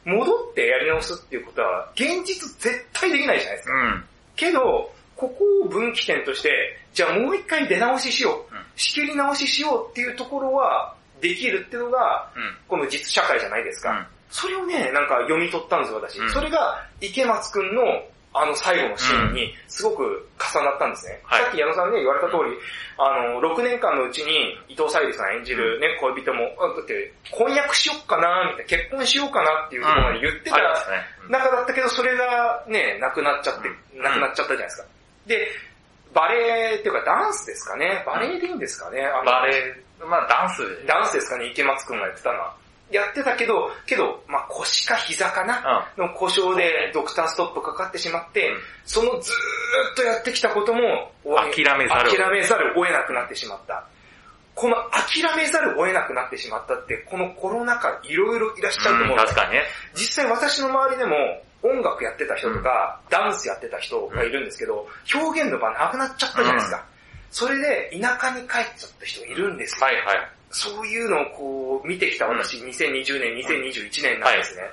[0.05, 3.73] 戻ってやり直すっていうことは、現実絶対できないじゃないですか。
[3.73, 4.05] うん。
[4.36, 8.53] けど、ここを分岐点として、じゃあもう一回出直ししよう。
[8.53, 12.58] うん仕切り直ししようっていうところは、できるっていうのが、うん。
[12.67, 13.91] この実社会じゃないですか。
[13.91, 16.19] うんそれをね、なんか読み取ったんですよ、私。
[16.19, 17.82] うんそれが、池松くんの
[18.31, 21.19] あの最後のシーンにすごく重なったんですね。
[21.23, 22.56] はいさっき矢野さんね言われた通り、
[22.98, 30.58] あの、6年間のうちに伊藤沙莉さん演じるね、恋人も、あだって婚約しよっかなみたいな、結婚しようかなっていうところまで言ってた
[31.27, 34.87] 中だったけど、それがね、なくなっちゃって、うんなくなっちゃったじゃないですか。
[35.25, 35.48] で、
[36.13, 38.04] バレエっていうかダンスですかね。
[38.06, 39.02] バレエでいいんですかね。
[39.06, 40.85] あのバレエ、まあダンス。
[40.85, 42.56] ダンスですかね、池松くんがやってたのは。
[42.91, 53.85] やってたけど、けど、まあ腰か膝かな、の故障でドクターストップかかってしまって、うんそのずーっとやってきたことも、諦めざるを諦めざるを得なくなってしまった。
[54.56, 59.63] この諦めざるを得なくなってしまったって、このコロナ禍いろいろいらっしゃると思うんです確かにね。
[59.93, 61.15] 実際私の周りでも
[61.62, 66.83] 音楽やってた人とか、ダンスやってた人がいるんですけど、表現の場なくなっちゃったじゃないですか。
[67.32, 69.86] それで田舎に帰っちゃった人いるんですよ。
[69.86, 70.30] はいはい。
[70.52, 74.63] そういうのをこう見てきた私、2020年、2021年なんですね。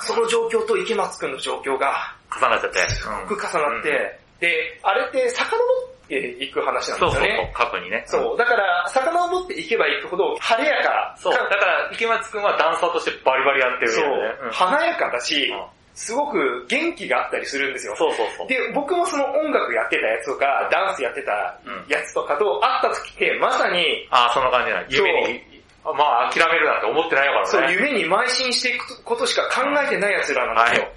[0.00, 2.90] その状況と池松くんの状況が重なっちゃって。
[2.90, 5.56] すごく重なって、で、あれって遡
[6.04, 8.04] っていく話なんそうそうそうですよね。、過去にね。
[8.06, 8.36] そう。
[8.38, 11.16] だから、遡っていけばいくほど、晴れやか。
[11.18, 11.32] そう。
[11.32, 14.38] だから、池松くんはダンサーとしてバリバリやってるそうよね。
[14.44, 15.66] うん華やかだしうん、
[15.98, 17.94] すごく元気があったりするんですよ。
[17.98, 18.46] そうそうそう。
[18.46, 24.86] で、僕もその音楽やってたやつとか、ダンスやってたやつとかと会った時って、まさに、ああ、そんな感じなの。
[24.88, 25.42] 夢に、
[25.82, 27.46] まあ諦めるなんて思ってないからね。
[27.48, 30.86] そう、夢に邁進していくことしか考えてない奴らなんですよ。
[30.86, 30.92] はい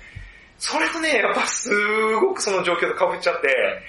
[0.64, 1.72] それとね、やっぱす
[2.18, 3.82] ごくその状況と被っちゃって、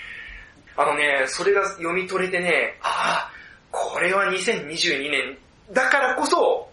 [0.74, 3.32] あのね、それが読み取れてね、ああ、
[3.70, 5.36] これは2022年
[5.70, 6.71] だからこそうん。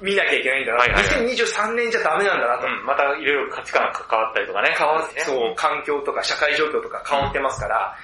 [0.00, 0.78] 見なきゃいけないんだな。
[0.78, 2.66] はいはいは2023年じゃダメなんだなと。
[2.66, 2.84] うん。
[2.84, 4.74] またいろいろ価値観が関わったりとかね。
[4.76, 7.96] 変わっねそう、環境とか社会状況とか変わってますから、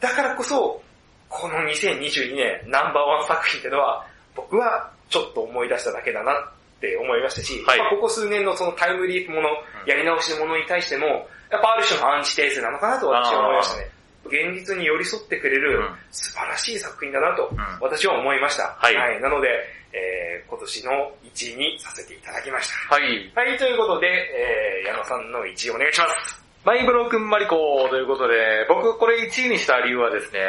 [0.00, 0.82] だからこそ、
[1.28, 4.04] この2022年ナンバーワン作品ってのは、
[4.34, 9.48] 僕はちょっと思い出しただけだなって思いましたし、はいまあ、ここ数年のそのタイムリープもの、
[9.86, 11.06] やり直しのものに対しても、
[11.50, 13.95] やっぱある種のアンチテーゼなのかなと私は思いましたね。
[14.26, 18.76] 現実に寄り添ってくれるうん素晴らしい作品だなとん私は思いました。
[18.78, 19.48] はいなので、
[19.92, 20.90] えー今年の
[21.24, 22.94] 1位にさせていただきました。
[22.94, 23.32] はい。
[23.34, 26.46] はい、ということで、えー、矢野さんの1位お願いします。
[26.64, 27.56] マイブロークンマリコ
[27.90, 30.48] ということで、僕これ1位にした理由はですね、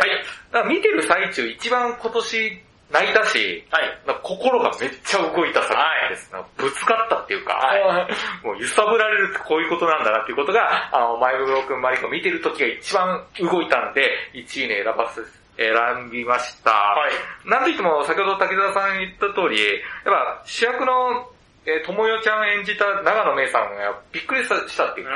[0.53, 0.67] はい。
[0.67, 3.97] 見てる最中一番今年泣いたし、はい。
[4.23, 6.31] 心がめっちゃ動いた作品です。
[6.31, 8.07] なんかぶつかったっていうか、は
[8.43, 15.21] もう揺さぶられるってこういうことなんだなっていうことが、あの、マイブロークンマリコ見てる時が一番動いたんで、1位に選ばせ、
[15.57, 16.71] 選びました。
[16.71, 17.49] はい。
[17.49, 21.27] なんといっても、先ほど武田さん言った通り、やっぱ主役の、
[21.67, 25.11] えー、ともよちゃん演じた長野芽郁さんがびっくりしたっていうか、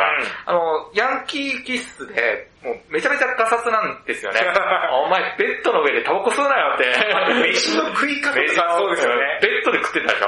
[0.46, 4.42] あの、ヤンキー気質で、もうめちゃめちゃガサツなんですよね。
[4.92, 6.92] お前、ベッドの上でタバコ吸うなよって。
[7.48, 9.40] 飯の食い方かそうですよね。
[9.42, 10.24] ベッドで食ってたでし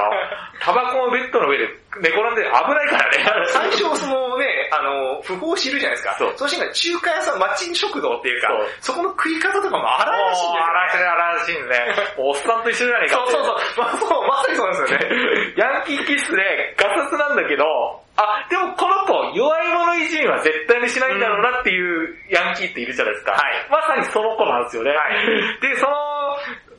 [0.60, 1.68] タバコもベッドの上で
[2.00, 3.46] 寝転んで危ないからね。
[3.52, 6.16] 最初そのね、あの、不法を知るじゃないですか。
[6.18, 8.48] そうそのシーンが中華屋さん、町食堂っていうか
[8.80, 11.10] そこの食い方とかも荒々しいんですよ。
[11.12, 12.14] 荒々しいんですね。
[12.18, 13.16] もうおっさんと一緒じゃねえか。
[13.16, 13.56] そうそうそう。
[13.78, 15.54] まあそう、まさにそうなんですよね。
[15.56, 17.64] ヤンキー気質でガサツなんだけど、
[18.16, 23.32] あ、でもこの子、弱い者いじめは絶対にしないんだろうなっていうヤンキーっているじゃないですか。
[23.32, 24.90] はいまさにその子なんですよね。
[24.90, 25.94] はいで、その、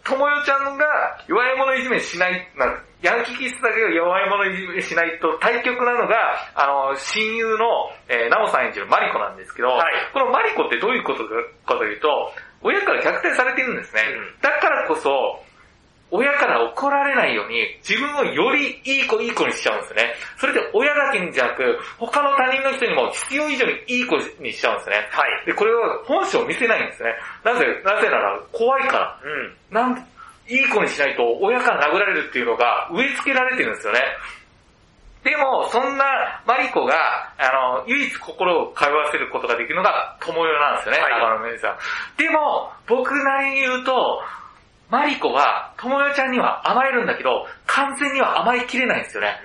[0.04, 0.86] ともよちゃんが
[1.28, 2.68] 弱い者いじめしない、な
[3.06, 6.18] ヤンキー気質だけど弱い者いじめしないと対極なのが、
[6.56, 11.24] あの、親友の、えー、ナオさん演じるマリコなんですけど、はいこのマリコってどういうこと
[11.66, 12.34] かというと、
[12.64, 14.02] 親から虐待されてるんですね。
[14.10, 15.46] うんだからこそ、
[16.12, 20.14] 親から怒られないように、自分をよりいい子いい子にしちゃうんですね。
[20.38, 25.08] それで親だけにじゃなく、他の他人の人にも必要以上にいい子にしちゃうんですね。
[25.12, 25.46] はい。
[25.46, 27.16] で、これは本性を見せないんですね。
[27.44, 29.20] なぜ、なぜなら怖いから。
[29.24, 29.56] うん。
[29.70, 30.08] なん、
[30.48, 34.00] いい子にしないと親から殴られるっていうのが植え付けられてるんですよね。
[35.24, 36.94] でも、そんなマリコが、
[37.40, 41.78] あの、唯一心を通わせることができるのが、友よなんですよね、はい長野めいさん。
[42.16, 44.22] でも、僕なりに言うと、
[44.92, 49.42] マリコは、友よちゃんには甘えるんだけど、完全には甘えきれないんですよね。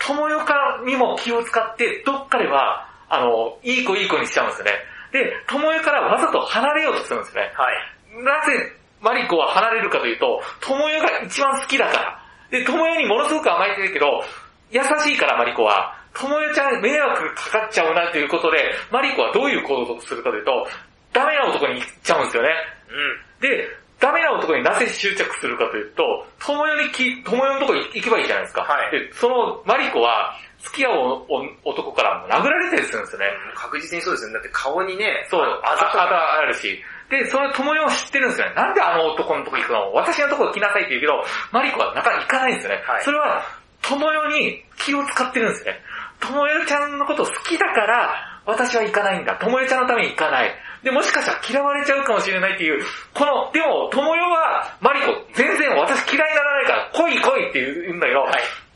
[0.00, 4.72] 友よかにも気を使って、どっかでは、あの、いい子いい子にしちゃうんですよね。
[5.12, 7.52] で、友よからわざと離れようとするんですね。
[7.54, 8.24] はい。
[8.24, 8.72] なぜ
[9.02, 12.22] マリコは離れるかというと、友よが一番好きだから。
[12.50, 14.22] で、友よにものすごく甘えてるけど、
[14.70, 18.58] 優しいからマリコは、友よちゃん迷惑かかっちゃうなということで、
[18.90, 20.66] マリコはどういう行動をするかというと、
[21.12, 22.48] ダメな男に行っちゃうんですよね。
[22.88, 23.48] うん。
[23.48, 28.62] で、ダメな男になぜ執着するかというと、友よにき、友よのとこに行けばいいじゃないですか。
[28.62, 31.26] はいで、そのマリコは、付き合う
[31.64, 33.26] 男からも殴られたりするんですよね。
[33.54, 34.34] 確実にそうですよね。
[34.34, 36.04] だって顔にね、そう、あざとか。
[36.04, 36.80] あざあるし。
[37.12, 38.54] で、その友よを知ってるんですよね。
[38.56, 39.92] なんであの男のとこ行くの？
[39.92, 42.82] 私のとこ来なさいって言うけど、マリコはなかなか行かないんですよね。
[42.88, 43.44] はいそれは、
[43.82, 45.80] 友よに気を使ってるんですよね。
[46.20, 48.14] 友よちゃんのこと好きだから、
[48.46, 49.36] 私は行かないんだ。
[49.36, 50.54] ともよちゃんのために行かない。
[50.82, 52.82] で、もしかしたら嫌われちゃうかもしれないっていう、
[53.14, 58.26] この、でも、ともよは、マリコ、全然私嫌いにならないから、来い来いって言うんだけど、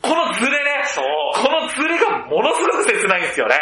[0.01, 1.05] このズレね、そう。
[1.35, 3.55] このズレがものすごく切ないんですよね。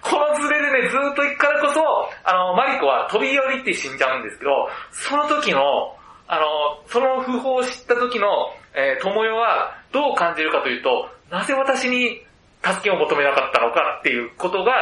[0.00, 1.80] このズレでね、ずっと行くからこそ、
[2.24, 5.96] あの、マリコは飛び降りて死んじゃうんですけど、その時の、
[6.26, 6.44] あの、
[6.86, 8.26] その訃報を知った時の、
[8.74, 12.22] えー、友よはどう感じるかというと、なぜ私に
[12.62, 14.72] 助けを求めなかったのかっていうことが、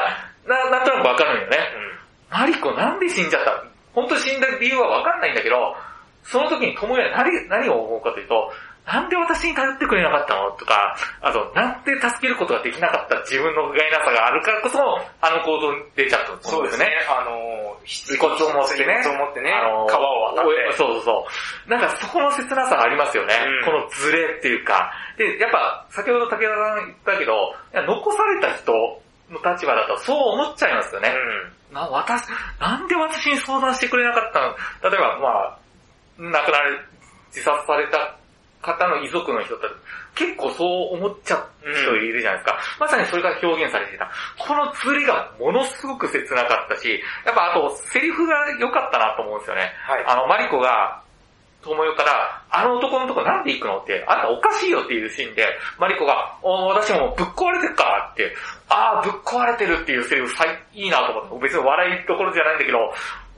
[0.47, 1.59] な、なんとなくわかるんよね。
[2.31, 3.65] マリコなんで死んじゃった？
[3.95, 5.75] 本当死んだ理由はわかんないんだけど、
[6.25, 8.53] その時に友也は何、何を思うかというと、
[8.87, 10.51] なんで私に頼ってくれなかったの？
[10.53, 13.19] とか、あと、なんで助けることができなかった？
[13.27, 14.79] 自分の不甲斐なさがあるからこそ、
[15.21, 16.87] あの行動に出ちゃったとそうですね。
[17.11, 19.03] あの、遺骨を持ってね。
[19.03, 20.77] 遺骨を持ってね、あの川を渡って。
[20.79, 21.27] そうそうそ
[21.67, 21.71] う。
[21.71, 23.35] なんかそこの切なさがありますよね。
[23.35, 24.93] うんこのズレっていうか。
[25.19, 28.71] で、やっぱ、先ほど武田さん言ったけど、残された人
[29.31, 31.13] の立場だとそう思っちゃいますよね。
[31.73, 32.23] な、私、
[32.61, 34.91] なんで私に相談してくれなかったの？
[34.91, 35.59] 例えば、まあ、
[36.19, 36.79] 亡くなる、
[37.35, 38.17] 自殺された
[38.67, 39.67] 方の遺族の人って
[40.17, 42.59] 結構そう思っちゃう人いるじゃないですか。
[42.81, 44.11] まさにそれが表現されていた。
[44.37, 49.73] このズレがものすごく切なかったし、やっぱあとセリフが良かったなと思うんですよね。
[49.87, 50.05] はい。
[50.07, 51.01] あの、マリコが、
[51.63, 55.45] 友よから、あの男のとこなんで行くのって、あんたおかしいよっていうシーンで、
[55.79, 58.35] マリコが、お私もぶっ壊れてるからって、
[58.69, 62.79] ああ、ぶっ壊れてるっていうセリフ最いいなと思って、別に笑いどころじゃないんだけど、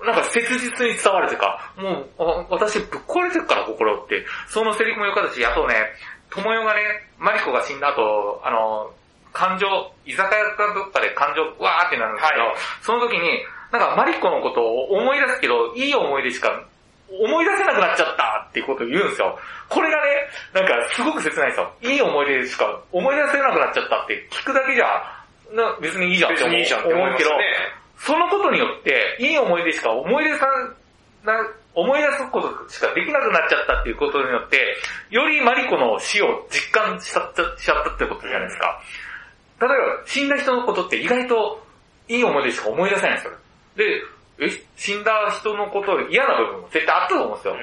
[0.05, 5.75] なんか切実に伝わるというか、もう、あ私ぶっ壊れてるから心って、そのセリフも良かったし、あとね、
[6.31, 6.81] 友よがね、
[7.19, 8.91] マリコが死んだ後、あの、
[9.33, 9.67] 感情、
[10.07, 16.65] 居酒屋かどっかで感情、わーってなるんですけど、はいその時に、なんかマリコのことを思い出すけど、いい思い出しか
[17.11, 19.39] 思い出せなくなっちゃったっていうことを言うんですよ。
[19.69, 21.73] これがね、なんかすごく切ないんですよ。
[21.83, 24.87] いい思い出しか思い出せなくなっちゃったって聞くだけじゃ、
[25.53, 27.45] な別にいいじゃんって思う別にいいじゃんって思いますけどよね。、
[27.99, 30.47] そのことによって、いい思い出しか思い出さ
[31.25, 31.35] な、
[31.75, 34.77] 思い出すことしかできなくなっちゃったっていうことによって、
[35.11, 38.81] よりマリコの死を実感しちゃったしちゃったってことじゃないですか。
[39.61, 39.77] 例えば、
[40.07, 41.63] 死んだ人のことって意外と
[42.09, 43.33] いい思い出しか思い出せないんですよ。
[43.77, 43.85] で、
[44.41, 47.57] え死んだ人のこと嫌な部分も絶対あったと思うんですよ。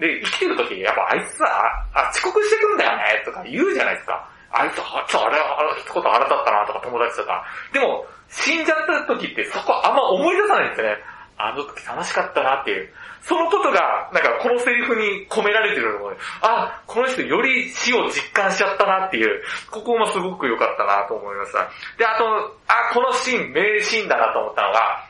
[0.00, 1.46] で、生きてる時、やっぱあいつさ、
[1.94, 4.28] あ遅刻してくんだよね、とか言うじゃないですか。
[4.50, 7.44] あいつ、あ、ちょ、あれ、あれ、一言腹立ったな、とか友達とか。
[7.72, 10.96] でも、死んじゃった時ってそこあんま思い出さないんですよね。
[11.36, 12.92] あの時楽しかったなっていう。
[13.22, 16.12] そのことが、なんかこのセリフに込められてるのも、
[16.42, 21.68] あ、この人より死を実感しちゃったなっていう、ここもすごく良かったなと思いました。
[21.98, 22.24] で、あと、
[22.68, 25.09] あ、このシーン、名シーンだなと思ったのが、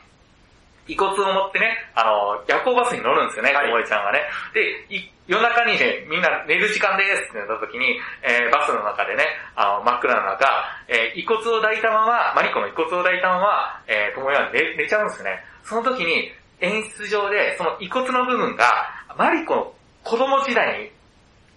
[0.91, 4.19] 遺骨を持ってね、あの、夜行バスに乗るんですよね、はいともえちゃんがね。
[4.51, 4.59] で、
[4.91, 7.95] い夜中にね、みんな寝る時間ですってなった時に、
[8.27, 9.23] えーバスの中でね、
[9.55, 10.43] あの、真っ暗な中、
[10.91, 15.39] えー遺骨を抱いたまま、マリコの遺骨を抱いたまま、えー、ともえは寝寝ちゃうんですよね。
[15.63, 19.73] その時に、演出上で、その遺骨の部分が、マリコの
[20.03, 20.91] 子供時代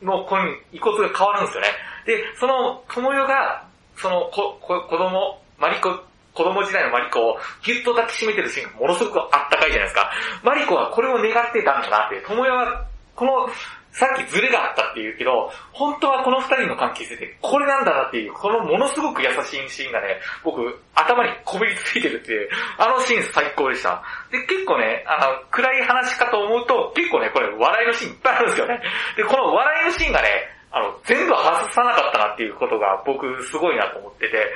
[0.01, 1.69] の子に遺骨が変わるんですよね。
[2.07, 3.67] で、その、友よが、
[3.97, 5.91] その、こ、こ、子供、マリコ、
[6.35, 10.11] 子供時代のマリコをギュッと抱きしめてるシーンがものすごくあったかいじゃないですか。
[10.43, 13.49] マリコはこれを願ってたんだなって、友よは、この、
[13.95, 24.03] さっきズレがあったって言うけど、本当はこの二人の関係性ってこれなんだなっていう、このものすごく優しいシーンがね、僕、頭にこびりついてるっていう、あのシーン最高でした。
[24.33, 28.83] で、結構ね、あの、暗い話かと思うと、結構ね、これ笑いのシーンいっぱいあるんですよね。
[29.17, 30.29] で、この笑いのシーンがね、
[30.75, 34.53] あの、全部外さなかったなっていうことが僕すごいなと思ってて、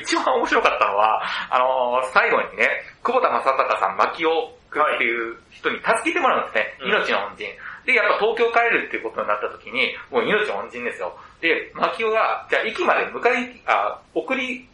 [0.00, 2.68] 一番面白かったのは、あの最後にね、
[3.02, 6.74] 久保田正孝さん、牧尾君っていう人に助けてもらうんですね。
[6.80, 7.46] うん命の恩人。
[7.86, 11.16] で、やっぱ東京帰るっていうことになった時に、もう命の恩人ですよ。
[11.40, 14.68] で、牧尾が、じゃあ駅まで迎え、あ、送り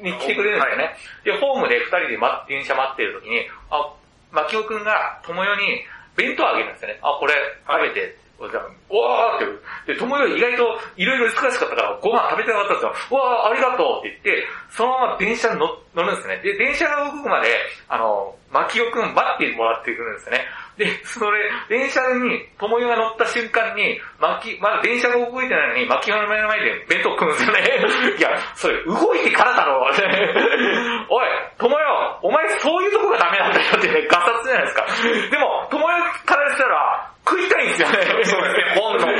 [0.00, 0.96] に来てくれるんですよね。
[1.24, 3.92] で、ホームで二人で待っ電車待ってる時に、あ、
[4.32, 5.84] 牧尾くんが友よに
[6.16, 6.98] 弁当あげるんですよね。
[7.02, 7.34] あ、これ
[7.66, 8.21] 食べて。
[8.50, 13.18] じゃあおわーって、で、友よ意外といろいろ忙しかったからご飯食べてなかったんですよ。
[13.18, 16.40] わーありがとうって言って、そのまま電車に乗乗るんですね。
[16.42, 17.48] で、電車が動くまで、
[17.88, 20.44] あの、牧尾くん待ってもらってくるんですよね。
[20.76, 27.60] で、それ、電車に、友よが乗った瞬間に、牧、まだ電車が動いてないのに、牧尾の目の前で弁当食うんですよね。
[28.16, 29.84] いや、それ動いてからだろ。
[29.84, 31.26] おい、
[31.58, 34.86] 友よ、お前そういうとこがダメなんだよってね、ガサツじゃないですか。
[35.30, 37.94] でも、友よからしたら、食いたいんですよね。
[38.04, 39.12] そうですね、本能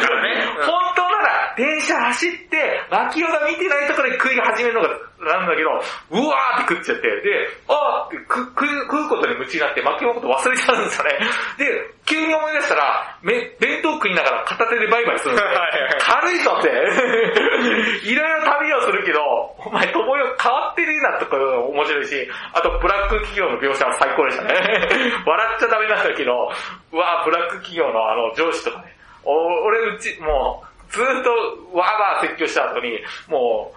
[3.20, 3.20] からね。
[3.20, 4.88] 本当なら、電車走って、牧尾が見てないところで食い始めるのが、
[5.22, 5.70] なんだけど、
[6.10, 11.10] うわーって食っちゃって、で、あーって食食う食うことに夢中になって負けのこと忘れちゃうんですよね。
[11.58, 11.66] で、
[12.06, 15.62] 急に思い出したら、め弁当食いながら片手でバイバイするんですよ。
[16.00, 16.68] 軽いぞって。
[18.08, 19.20] いろいろ旅をするけど、
[19.58, 24.54] お前、ともよ変わってるなとか面白いし、あとブラック企業の描写は最高でしたね。
[25.26, 26.50] 笑っちゃダメなんだけど、
[26.92, 31.30] うわーブラック企業のあの上司とかね、お俺うち、もう、ずーっと
[31.76, 33.76] わーわー説教した後に、もう、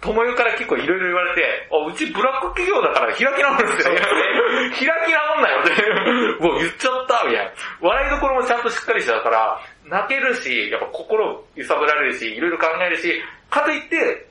[0.00, 4.00] ともよから結構いろいろ言われて、あ、うちブラック企業だから開き直るんですよね。
[4.70, 6.44] 開き直んなよって。
[6.44, 7.52] もう言っちゃった、みたいな。
[7.80, 14.26] 笑いどころもちゃんとしっかりしてたから、泣けるし、やっぱ心揺さぶられるし、いろいろ考えるし、かといって、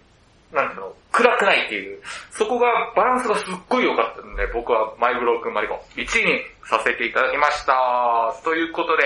[0.54, 2.00] なんていうの、暗くないっていう、
[2.32, 8.34] そこが、バランスがすっごい良かったんで、僕はマイブロークンマリコ1位にさせていただきました。
[8.46, 9.04] ということで、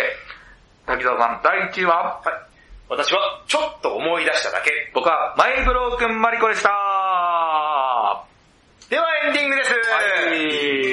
[0.86, 2.22] 滝沢さん、第1位は？
[2.24, 2.51] はい。
[2.92, 4.70] 私は、ちょっと思い出しただけ。
[4.94, 6.68] 僕はマイブロークンマリコでした。
[6.68, 8.26] は
[8.89, 9.72] ではエンディングです。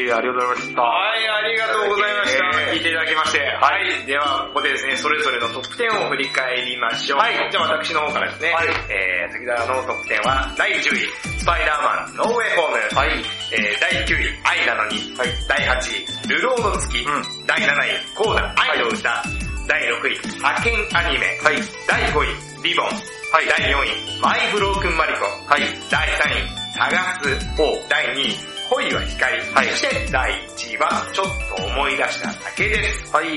[0.06, 0.82] い、ありがとうございました。
[0.82, 2.62] はい、ありがとうございました。
[2.70, 3.40] えー聞いていただきまして。
[3.42, 4.06] はい。
[4.06, 7.18] では、ここでですね、それぞれのトップ10を振り返りましょう。
[7.18, 8.52] はいじゃあ私の方からですね。
[8.52, 12.78] はいえー、杉田のトップ10は、第10位、スパイダーマン、ノーウェイホーム。
[12.94, 13.18] はい。
[13.50, 15.18] えー、第9位、愛なのに。
[15.18, 16.98] はい第8位、流浪の月。
[17.02, 19.47] うん第7位、コーダ、愛の歌。
[19.68, 21.26] 第6位、派遣アニメ。
[21.44, 21.60] はい。
[21.86, 22.86] 第5位、リボン。
[22.86, 25.26] はい第4位、マイブロークンマリコ。
[25.44, 25.60] はい。
[25.90, 27.60] 第3位、探す。
[27.60, 28.32] お第2位、
[28.70, 29.36] 恋は光。
[29.52, 33.12] はいそして第1位は、ちょっと思い出しただけです。
[33.14, 33.28] はい。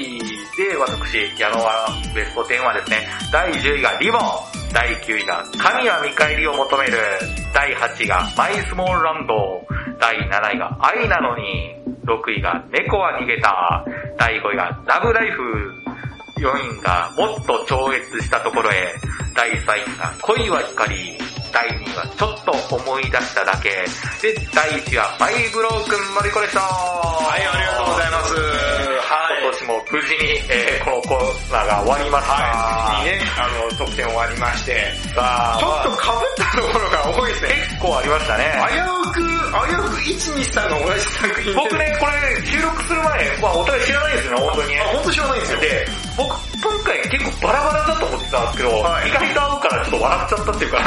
[0.56, 4.22] で、私、矢野はベスト10はですね、第10位がリボン、
[4.72, 6.98] 第9位が神は見返りを求める、
[7.54, 9.68] 第8位がマイスモールランド、
[10.00, 11.76] 第7位が愛なのに、
[12.06, 13.84] 6位が猫は逃げた、
[14.18, 15.81] 第5位がラブライフ、
[16.42, 18.96] 4位がもっと超越したところへ、
[19.36, 21.18] 第3位が恋は光、
[21.54, 26.62] 第2位はちょっと思い出しただけ、で、第1位はマイブロークンマリコでした。
[26.62, 28.34] ははい、ありがとうございます。
[28.34, 29.44] はい。
[29.44, 32.34] 今年も無事に、えーこのコーナーが終わりました。
[32.34, 37.54] はい、無事にね、あの、得点終わりまして、さあ、ちょっとま被ったところが多いですあね。
[37.70, 38.50] 結構ありましたね。
[38.66, 41.60] 危うく、危うく1、2、3が同じ作品で。
[41.62, 44.80] 僕ね、これ収録する前、まあお互い知らないんですよね、本当に。
[44.80, 45.60] あ、本当知らないんですよ。
[45.60, 45.88] で、
[46.18, 50.78] 僕、今回結構バラバラだと思ってたんですけど、はい意外と合うからちょっと笑っちゃったっていうか。
[50.78, 50.86] 1、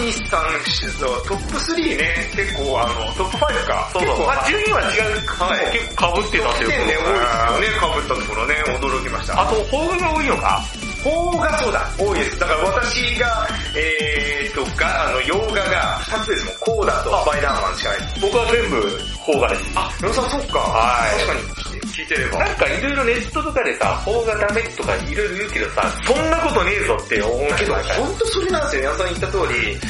[0.00, 3.90] 2、3のトップ3ね、結構あの、トップ5か。
[3.92, 4.26] そうそう。
[4.26, 9.40] まあ順位は違う、はい結構被ってたっていう点ね、多いですよね、被ったところね、驚きました。
[9.42, 10.60] あと、邦画が多いのか？
[11.02, 12.38] 邦画そうだ、多いです。
[12.38, 16.54] だから私が、えーと、が、あの、洋画が2つですもん。
[16.60, 18.20] コーダとスパイダーマンしかないです。
[18.20, 19.62] 僕は全部邦画です。
[19.76, 20.58] あ、野さんそっか。
[20.58, 21.59] はい確かに
[22.00, 22.38] 聞いてれば。
[22.38, 28.86] なんかいろいろネットとかでさ、邦画ダメとかいろいろ言うけどさ、そんなことねえぞって思うけど、けど、本当それなんですよね。
[28.86, 29.80] 矢野さん言った通り、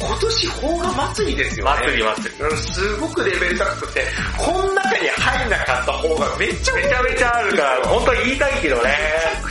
[0.00, 1.72] 今年邦画祭りですよね。
[1.72, 2.44] 祭り祭り。
[2.44, 4.04] うんすごくレベル高くて、
[4.38, 8.96] この中に入んなかった方がめっちゃめちゃめちゃあるから、本当は言いたいけどね。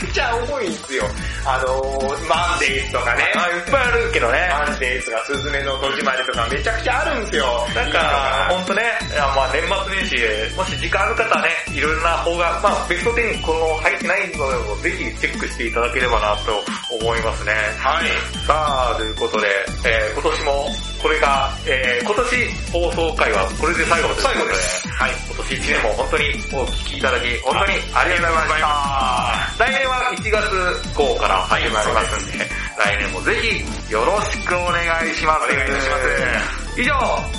[0.02, 1.04] めちゃくちゃ重いんですよ。
[1.44, 3.32] あのー、マンデーズとかね。
[3.36, 4.48] あ、いっぱいあるけどね。
[4.50, 7.66] マンデーズがスズメの戸締まりとかめちゃくちゃあるんですよ。
[7.74, 8.82] なんか、ほんとね、
[9.16, 17.52] まあ年末年始、もし時間ある方はね、いろいろな方が、まあベスト10にこの入ってないのをぜひチェックしていただければなと思いますね。
[17.78, 18.08] はい。
[18.46, 19.46] さあ、ということで、
[19.84, 20.68] えー今年も、
[21.02, 29.64] これが、えー今年放送回はこれで最後ということで、最後ですはい、今年1年も本当にお聞きいただき、本当にありがとうございました。
[29.64, 32.44] 来年は1月号から始まりますんで、
[32.78, 35.44] 来年もぜひよろしくお願いします。
[35.44, 36.80] お願いいたします。
[36.80, 36.92] 以上、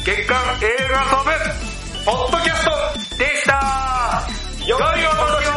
[0.04, 1.70] 月間映画ソブ
[2.06, 4.28] ポッドキャストでした
[4.66, 5.49] 良いお年